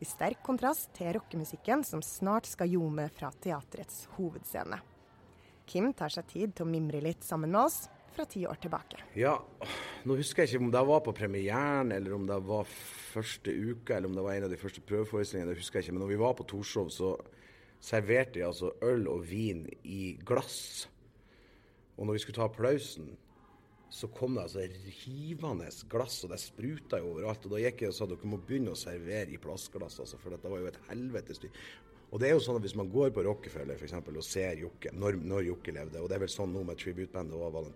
I 0.00 0.08
sterk 0.08 0.40
kontrast 0.46 0.88
til 0.96 1.12
rockemusikken 1.18 1.84
som 1.84 2.00
snart 2.00 2.48
skal 2.48 2.72
ljome 2.72 3.10
fra 3.12 3.28
teatrets 3.44 4.06
hovedscene. 4.14 4.78
Kim 5.68 5.90
tar 5.92 6.14
seg 6.14 6.30
tid 6.30 6.54
til 6.56 6.64
å 6.64 6.70
mimre 6.70 7.02
litt 7.04 7.26
sammen 7.26 7.52
med 7.52 7.66
oss 7.66 7.90
fra 8.14 8.24
ti 8.24 8.46
år 8.48 8.56
tilbake. 8.62 9.02
Ja, 9.20 9.34
nå 10.08 10.16
husker 10.16 10.46
jeg 10.46 10.54
ikke 10.54 10.62
om 10.64 10.72
det 10.72 10.86
var 10.94 11.04
på 11.04 11.14
premieren, 11.20 11.92
eller 11.92 12.16
om 12.16 12.24
det 12.30 12.40
var 12.48 12.72
første 12.72 13.52
uka, 13.52 13.98
eller 13.98 14.08
om 14.08 14.16
det 14.16 14.24
var 14.24 14.38
en 14.38 14.48
av 14.48 14.56
de 14.56 14.62
første 14.64 14.80
prøveforestillingene. 14.88 15.52
Det 15.52 15.60
husker 15.60 15.82
jeg 15.82 15.90
ikke. 15.90 15.98
Men 15.98 16.06
når 16.06 16.12
vi 16.14 16.20
var 16.24 16.40
på 16.40 16.48
Torshov, 16.54 16.88
så 16.88 17.12
serverte 17.80 18.38
de 18.38 18.46
altså 18.46 18.72
øl 18.84 19.08
og 19.10 19.24
vin 19.30 19.64
i 19.84 20.14
glass. 20.26 20.88
Og 21.96 22.06
når 22.06 22.16
vi 22.16 22.22
skulle 22.24 22.38
ta 22.38 22.46
applausen, 22.48 23.10
så 23.90 24.06
kom 24.14 24.36
det 24.36 24.44
altså 24.44 24.64
rivende 25.04 25.68
glass, 25.90 26.22
og 26.24 26.30
det 26.30 26.40
spruta 26.40 27.00
jo 27.00 27.14
overalt. 27.14 27.46
Og 27.46 27.56
da 27.56 27.62
gikk 27.64 27.84
jeg 27.84 27.92
og 27.92 27.96
sa 27.96 28.06
dere 28.06 28.30
må 28.30 28.38
begynne 28.38 28.74
å 28.74 28.78
servere 28.78 29.34
i 29.34 29.40
plastglass, 29.42 29.98
altså, 30.04 30.20
for 30.20 30.34
dette 30.34 30.50
var 30.50 30.62
jo 30.62 30.70
et 30.70 30.78
helvetes 30.88 31.40
styr. 31.40 31.64
Og 32.10 32.22
det 32.22 32.30
er 32.30 32.34
jo 32.34 32.42
sånn 32.42 32.58
at 32.58 32.64
Hvis 32.66 32.78
man 32.78 32.90
går 32.90 33.12
på 33.14 33.22
Rockefeller 33.22 33.78
for 33.78 33.86
eksempel, 33.86 34.16
og 34.18 34.26
ser 34.26 34.58
Jokke, 34.58 34.92
når, 34.94 35.18
når 35.22 35.46
Jokke 35.46 35.74
levde, 35.74 36.02
og 36.02 36.08
det 36.10 36.16
er 36.16 36.24
vel 36.24 36.32
sånn 36.32 36.54
nå 36.54 36.62
med 36.66 36.78
tributebandet 36.78 37.38
og 37.38 37.52
Valen 37.54 37.74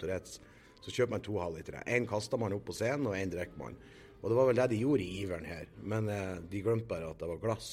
så 0.85 0.93
kjøper 0.93 1.15
man 1.15 1.23
to 1.25 1.39
halvlitere. 1.41 1.83
Én 1.89 2.05
kaster 2.05 2.37
man 2.37 2.53
opp 2.53 2.67
på 2.69 2.75
scenen, 2.77 3.07
og 3.09 3.17
én 3.17 3.31
drikker 3.33 3.57
man. 3.57 3.77
Og 4.21 4.29
det 4.29 4.37
var 4.37 4.49
vel 4.51 4.59
det 4.59 4.67
de 4.75 4.81
gjorde 4.83 5.05
i 5.05 5.23
iveren 5.23 5.47
her. 5.49 5.71
Men 5.81 6.11
eh, 6.13 6.43
de 6.51 6.61
glemte 6.65 6.91
bare 6.91 7.09
at 7.09 7.21
det 7.23 7.29
var 7.31 7.41
glass, 7.41 7.71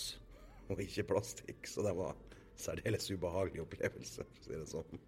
og 0.74 0.84
ikke 0.84 1.08
plastikk. 1.14 1.66
Så 1.70 1.86
det 1.86 1.94
var 1.98 2.18
særdeles 2.60 3.10
ubehagelig 3.12 3.66
opplevelse, 3.66 4.26
for 4.28 4.44
å 4.44 4.46
si 4.48 4.58
det 4.58 4.70
sånn. 4.72 5.02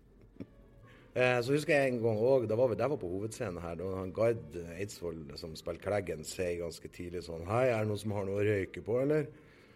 Eh, 1.13 1.35
så 1.45 1.53
husker 1.53 1.75
jeg 1.75 1.91
en 1.91 1.99
gang 2.01 2.17
òg, 2.25 2.47
det 2.49 2.55
var 2.57 2.71
var 2.73 2.97
på 2.97 3.09
hovedscenen 3.11 3.61
her, 3.61 3.75
da 3.77 3.85
han 3.99 4.09
Gard 4.17 4.55
Eidsvoll 4.73 5.19
som 5.37 5.51
spilte 5.53 5.85
Kleggen, 5.85 6.23
sier 6.25 6.63
ganske 6.63 6.89
tidlig 6.89 7.21
sånn 7.27 7.45
Hei, 7.45 7.67
er 7.69 7.83
det 7.83 7.91
noen 7.91 8.01
som 8.01 8.15
har 8.17 8.25
noe 8.25 8.39
å 8.41 8.47
røyke 8.47 8.81
på, 8.81 8.95
eller? 9.03 9.27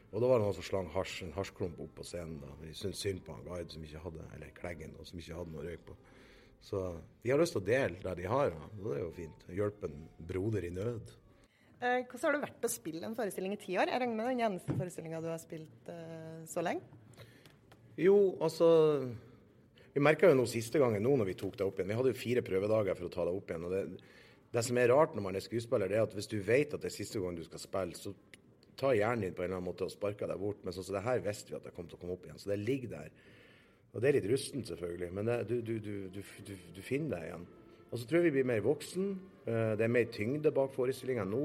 Og 0.09 0.23
da 0.23 0.31
var 0.31 0.39
det 0.39 0.47
noen 0.47 0.57
som 0.57 0.65
slang 0.65 0.89
hasj, 0.95 1.19
en 1.27 1.35
hasjklump 1.35 1.77
opp 1.83 1.93
på 1.99 2.07
scenen. 2.09 2.39
da. 2.41 2.49
Vi 2.63 2.73
syntes 2.73 3.03
synd 3.05 3.21
på 3.21 3.35
han 3.35 3.45
Gard 3.45 3.69
som 3.69 3.85
ikke 3.85 4.01
hadde, 4.07 4.25
eller 4.33 4.55
Kleggen, 4.57 4.97
da, 4.97 5.05
som 5.05 5.21
ikke 5.21 5.37
hadde 5.37 5.53
noe 5.53 5.61
å 5.61 5.67
røyke 5.67 5.91
på. 5.91 5.99
Så 6.71 6.83
de 7.21 7.31
har 7.31 7.39
lyst 7.41 7.53
til 7.53 7.61
å 7.61 7.67
dele 7.69 8.01
der 8.01 8.17
de 8.17 8.27
har, 8.33 8.49
da. 8.57 8.69
og 8.79 8.87
det 8.87 8.95
er 8.97 9.03
jo 9.03 9.15
fint. 9.19 9.47
Hjelpe 9.59 9.91
en 9.91 10.05
broder 10.33 10.65
i 10.65 10.73
nød. 10.73 11.13
Eh, 11.77 12.03
hvordan 12.09 12.23
har 12.25 12.35
det 12.35 12.45
vært 12.47 12.65
å 12.65 12.71
spille 12.73 13.05
en 13.05 13.15
forestilling 13.17 13.53
i 13.53 13.59
ti 13.61 13.75
år? 13.77 13.91
Jeg 13.91 14.01
regner 14.01 14.17
med 14.17 14.31
den 14.31 14.43
eneste 14.47 14.73
forestillinga 14.73 15.21
du 15.21 15.29
har 15.29 15.41
spilt 15.41 15.91
eh, 15.93 16.39
så 16.49 16.63
lenge? 16.65 16.81
Jo, 17.97 18.17
altså 18.41 18.67
Vi 19.93 20.01
merka 20.01 20.29
jo 20.29 20.37
noe 20.37 20.49
siste 20.49 20.81
gangen 20.81 21.01
nå 21.05 21.15
når 21.17 21.31
vi 21.31 21.35
tok 21.37 21.57
det 21.57 21.65
opp 21.65 21.77
igjen. 21.77 21.89
Vi 21.89 21.97
hadde 21.99 22.13
jo 22.13 22.17
fire 22.17 22.43
prøvedager 22.45 22.97
for 22.97 23.09
å 23.09 23.13
ta 23.13 23.25
det 23.25 23.35
opp 23.37 23.53
igjen. 23.53 23.67
og 23.69 23.73
det, 23.73 23.83
det 24.53 24.63
som 24.65 24.77
er 24.77 24.89
rart 24.93 25.13
når 25.17 25.25
man 25.25 25.37
er 25.37 25.45
skuespiller, 25.45 25.89
det 25.89 25.99
er 25.99 26.05
at 26.05 26.17
hvis 26.17 26.29
du 26.29 26.37
vet 26.41 26.73
at 26.73 26.81
det 26.81 26.89
er 26.89 26.97
siste 26.97 27.21
gang 27.21 27.37
du 27.37 27.45
skal 27.45 27.61
spille, 27.61 27.97
så 27.97 28.13
tar 28.77 28.97
hjernen 28.97 29.27
din 29.27 29.37
på 29.37 29.43
en 29.43 29.49
eller 29.49 29.59
annen 29.59 29.69
måte 29.69 29.85
og 29.85 29.93
sparker 29.93 30.29
deg 30.29 30.41
bort. 30.41 30.61
Men 30.65 30.73
sånn 30.73 30.85
som 30.85 30.97
det 30.97 31.05
her 31.05 31.21
visste 31.25 31.53
vi 31.53 31.57
at 31.59 31.65
det 31.65 31.73
kom 31.77 31.89
til 31.89 31.97
å 31.97 32.01
komme 32.01 32.17
opp 32.17 32.25
igjen. 32.25 32.41
Så 32.41 32.53
det 32.53 32.59
ligger 32.61 32.93
der. 32.93 33.13
Og 33.93 34.01
det 34.01 34.09
er 34.09 34.17
litt 34.19 34.29
rustent, 34.29 34.69
selvfølgelig, 34.69 35.13
men 35.13 35.29
det, 35.29 35.37
du, 35.49 35.55
du, 35.65 35.77
du, 36.13 36.21
du, 36.75 36.81
finner 36.85 37.15
deg 37.15 37.29
igjen. 37.29 37.47
Og 37.87 37.99
så 37.99 38.07
tror 38.07 38.19
jeg 38.19 38.29
vi 38.29 38.39
blir 38.39 38.47
mer 38.49 38.63
voksen. 38.65 39.11
Eh, 39.47 39.73
det 39.79 39.85
er 39.85 39.93
mer 39.93 40.09
tyngde 40.11 40.51
bak 40.55 40.73
forestillinga 40.75 41.23
nå 41.27 41.43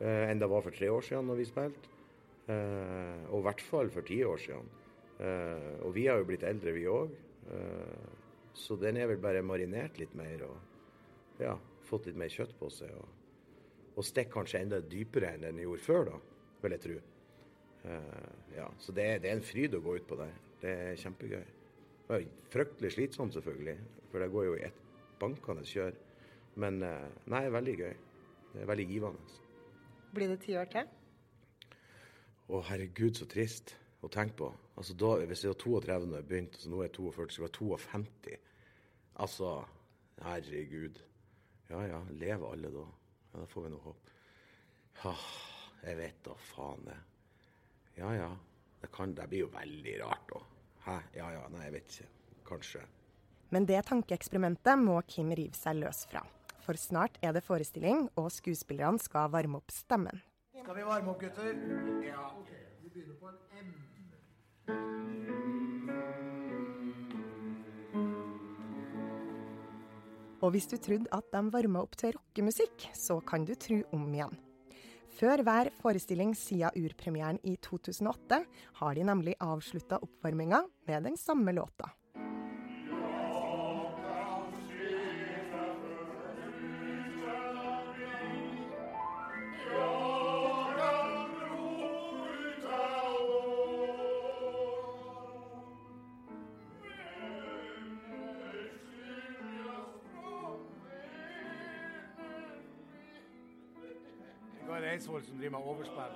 eh, 0.00 0.30
enn 0.30 0.40
det 0.40 0.48
var 0.48 0.64
for 0.64 0.76
tre 0.76 0.88
år 0.92 1.04
siden 1.04 1.28
når 1.28 1.40
vi 1.42 1.48
spilte. 1.48 1.96
Eh, 2.50 3.26
og 3.28 3.42
i 3.42 3.46
hvert 3.48 3.64
fall 3.64 3.92
for 3.92 4.06
ti 4.06 4.22
år 4.24 4.40
siden. 4.40 4.76
Og 5.84 5.90
vi 5.92 6.06
har 6.08 6.16
jo 6.16 6.24
blitt 6.24 6.46
eldre, 6.48 6.72
vi 6.72 6.86
òg. 6.88 7.10
Så 8.56 8.72
den 8.80 8.96
er 8.96 9.10
vel 9.10 9.18
bare 9.20 9.42
marinert 9.44 9.98
litt 10.00 10.14
mer 10.16 10.46
og 10.46 11.42
ja, 11.42 11.52
fått 11.84 12.08
litt 12.08 12.16
mer 12.16 12.32
kjøtt 12.32 12.54
på 12.56 12.70
seg. 12.72 12.94
Og, 12.96 13.90
og 14.00 14.06
stikker 14.08 14.32
kanskje 14.38 14.62
enda 14.64 14.78
dypere 14.80 15.34
enn 15.34 15.44
den 15.44 15.60
gjorde 15.60 15.84
før, 15.84 16.08
da, 16.08 16.16
vil 16.62 16.76
jeg 16.78 16.84
tro. 16.86 16.96
Ja, 18.56 18.70
så 18.80 18.96
det 18.96 19.10
det 19.26 19.28
er 19.28 19.36
en 19.36 19.44
fryd 19.44 19.76
å 19.76 19.82
gå 19.84 19.98
ut 20.00 20.08
på 20.08 20.16
der. 20.22 20.32
Det 20.64 20.72
er 20.86 21.04
kjempegøy. 21.04 21.44
Det 22.08 22.16
er 22.16 22.26
fryktelig 22.56 22.94
slitsomt, 22.96 23.36
selvfølgelig, 23.36 23.76
for 24.08 24.24
det 24.24 24.32
går 24.32 24.48
jo 24.48 24.56
i 24.56 24.64
ett 24.70 24.80
bankende 25.20 25.66
kjør. 25.68 25.98
Men 26.60 26.80
nei, 26.82 27.44
veldig 27.52 27.76
gøy. 27.78 27.92
Det 28.50 28.62
er 28.64 28.70
veldig 28.70 28.86
givende. 28.90 29.38
Blir 30.14 30.32
det 30.32 30.40
ti 30.42 30.56
år 30.58 30.66
til? 30.72 30.88
Å, 32.50 32.60
herregud, 32.66 33.14
så 33.14 33.28
trist 33.30 33.76
å 34.02 34.08
tenke 34.10 34.34
på. 34.40 34.48
Altså, 34.80 34.96
da, 34.98 35.12
Hvis 35.28 35.44
jeg 35.44 35.52
var 35.52 35.60
32 35.62 36.10
da 36.10 36.18
jeg 36.18 36.28
begynte, 36.30 36.58
så 36.58 36.72
nå 36.72 36.80
er 36.80 36.88
jeg 36.88 36.96
42, 36.96 37.36
så 37.36 37.44
var 37.44 37.52
jeg 37.52 37.58
52. 37.60 38.38
Altså, 39.22 39.50
herregud. 40.24 41.02
Ja 41.70 41.84
ja, 41.86 42.00
lever 42.10 42.50
alle 42.50 42.72
da? 42.74 42.86
Ja, 43.30 43.38
Da 43.38 43.46
får 43.46 43.66
vi 43.66 43.72
noe 43.74 43.84
håp. 43.84 44.08
Ja, 45.04 45.14
jeg 45.84 45.98
vet 46.00 46.24
da 46.26 46.34
faen, 46.50 46.86
det. 46.88 46.96
Ja 48.00 48.14
ja. 48.16 48.30
Det, 48.80 48.88
kan, 48.92 49.12
det 49.14 49.28
blir 49.30 49.44
jo 49.44 49.52
veldig 49.54 49.94
rart, 50.02 50.32
da. 50.32 50.40
Hæ? 50.88 50.96
Ja 51.20 51.30
ja, 51.36 51.44
nei, 51.52 51.66
jeg 51.68 51.76
vet 51.76 51.94
ikke. 51.94 52.08
Kanskje. 52.50 52.82
Men 53.50 53.66
det 53.66 53.82
tankeeksperimentet 53.90 54.78
må 54.78 55.00
Kim 55.10 55.32
rive 55.34 55.58
seg 55.58 55.80
løs 55.82 56.04
fra. 56.10 56.22
For 56.62 56.78
snart 56.78 57.16
er 57.24 57.34
det 57.34 57.42
forestilling, 57.42 58.06
og 58.20 58.30
skuespillerne 58.30 59.02
skal 59.02 59.30
varme 59.32 59.58
opp 59.58 59.72
stemmen. 59.74 60.22
Skal 60.54 60.76
vi 60.76 60.84
varme 60.86 61.10
opp, 61.10 61.22
gutter? 61.22 61.56
Ja. 62.04 62.28
Vi 62.82 62.92
begynner 62.92 63.16
på 63.18 63.30
en 63.32 63.38
M. 63.64 63.70
Og 70.40 70.54
hvis 70.54 70.70
du 70.70 70.78
trodde 70.80 71.10
at 71.12 71.26
de 71.34 71.42
varma 71.52 71.82
opp 71.84 71.98
til 72.00 72.14
rockemusikk, 72.16 72.86
så 72.96 73.18
kan 73.20 73.44
du 73.44 73.52
tro 73.60 73.82
om 73.92 74.06
igjen. 74.08 74.32
Før 75.18 75.42
hver 75.44 75.68
forestilling 75.82 76.32
siden 76.38 76.72
urpremieren 76.80 77.40
i 77.44 77.56
2008 77.60 78.38
har 78.78 78.94
de 78.96 79.04
nemlig 79.04 79.34
avslutta 79.42 79.98
oppvarminga 80.00 80.62
med 80.88 81.10
den 81.10 81.18
samme 81.20 81.52
låta. 81.52 81.90
Gard 104.80 104.92
Eidsvoll 104.92 105.22
som 105.22 105.38
driver 105.38 105.58
med 105.58 105.68
overspill. 105.68 106.12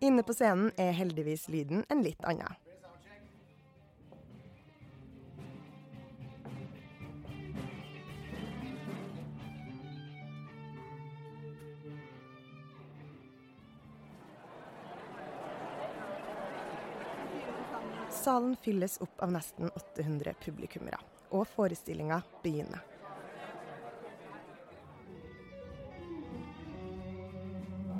Inne 0.00 0.22
på 0.22 0.36
scenen 0.36 0.72
er 0.76 0.92
heldigvis 0.92 1.48
lyden 1.48 1.86
en 1.88 2.04
litt 2.04 2.20
annen. 2.28 2.52
Salen 18.12 18.56
fylles 18.56 19.00
opp 19.00 19.20
av 19.24 19.32
nesten 19.32 19.72
800 19.72 20.36
publikummere, 20.44 21.00
og 21.30 21.46
forestillinga 21.48 22.20
begynner. 22.42 22.82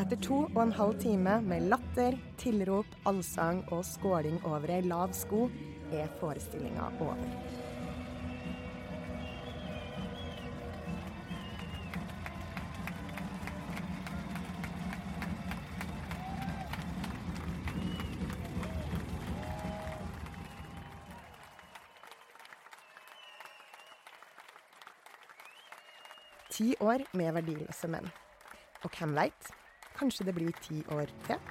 Etter 0.03 0.19
to 0.21 0.41
og 0.51 0.59
en 0.61 0.73
halv 0.75 0.97
time 1.01 1.37
med 1.47 1.69
latter, 1.71 2.17
tilrop, 2.41 2.89
allsang 3.07 3.63
og 3.73 3.85
skåling 3.87 4.41
over 4.45 4.75
ei 4.75 4.83
lav 4.85 5.15
sko, 5.15 5.47
er 5.95 6.11
forestillinga 6.19 6.91
over. 6.99 7.23
Ti 26.65 26.73
år 26.81 27.03
med 27.13 27.35
verdiløse 27.37 27.89
menn. 27.93 28.07
Og 28.87 28.93
hvem 28.97 29.11
veit? 29.19 29.49
Kanskje 29.99 30.25
det 30.25 30.33
blir 30.39 30.55
ti 30.65 30.79
år 30.97 31.11
til? 31.27 31.43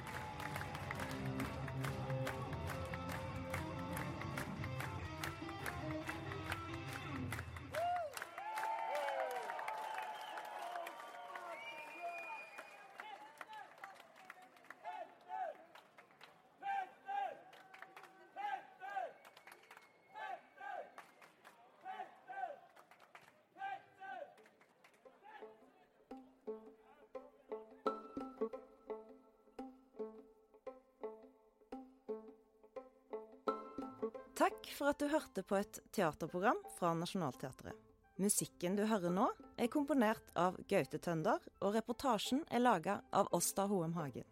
Takk 34.34 34.66
for 34.74 34.90
at 34.90 34.98
du 34.98 35.06
hørte 35.06 35.44
på 35.46 35.56
et 35.60 35.78
teaterprogram 35.94 36.58
fra 36.78 36.90
Nationaltheatret. 36.98 37.76
Musikken 38.18 38.74
du 38.78 38.82
hører 38.86 39.12
nå, 39.14 39.28
er 39.58 39.70
komponert 39.70 40.32
av 40.38 40.56
Gaute 40.70 40.98
Tønder, 41.02 41.42
og 41.62 41.74
reportasjen 41.74 42.42
er 42.50 42.62
laga 42.62 43.00
av 43.14 43.30
Åsta 43.34 43.66
Hoem 43.70 43.94
Hagen. 43.94 44.26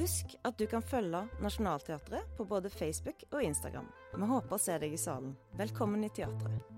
Husk 0.00 0.36
at 0.44 0.56
du 0.60 0.66
kan 0.68 0.84
følge 0.84 1.24
Nationaltheatret 1.44 2.36
på 2.36 2.48
både 2.48 2.72
Facebook 2.72 3.24
og 3.32 3.42
Instagram. 3.42 3.88
Vi 4.16 4.32
håper 4.32 4.56
å 4.56 4.64
se 4.64 4.80
deg 4.80 4.96
i 4.96 5.00
salen. 5.00 5.36
Velkommen 5.56 6.04
i 6.04 6.12
teatret. 6.12 6.75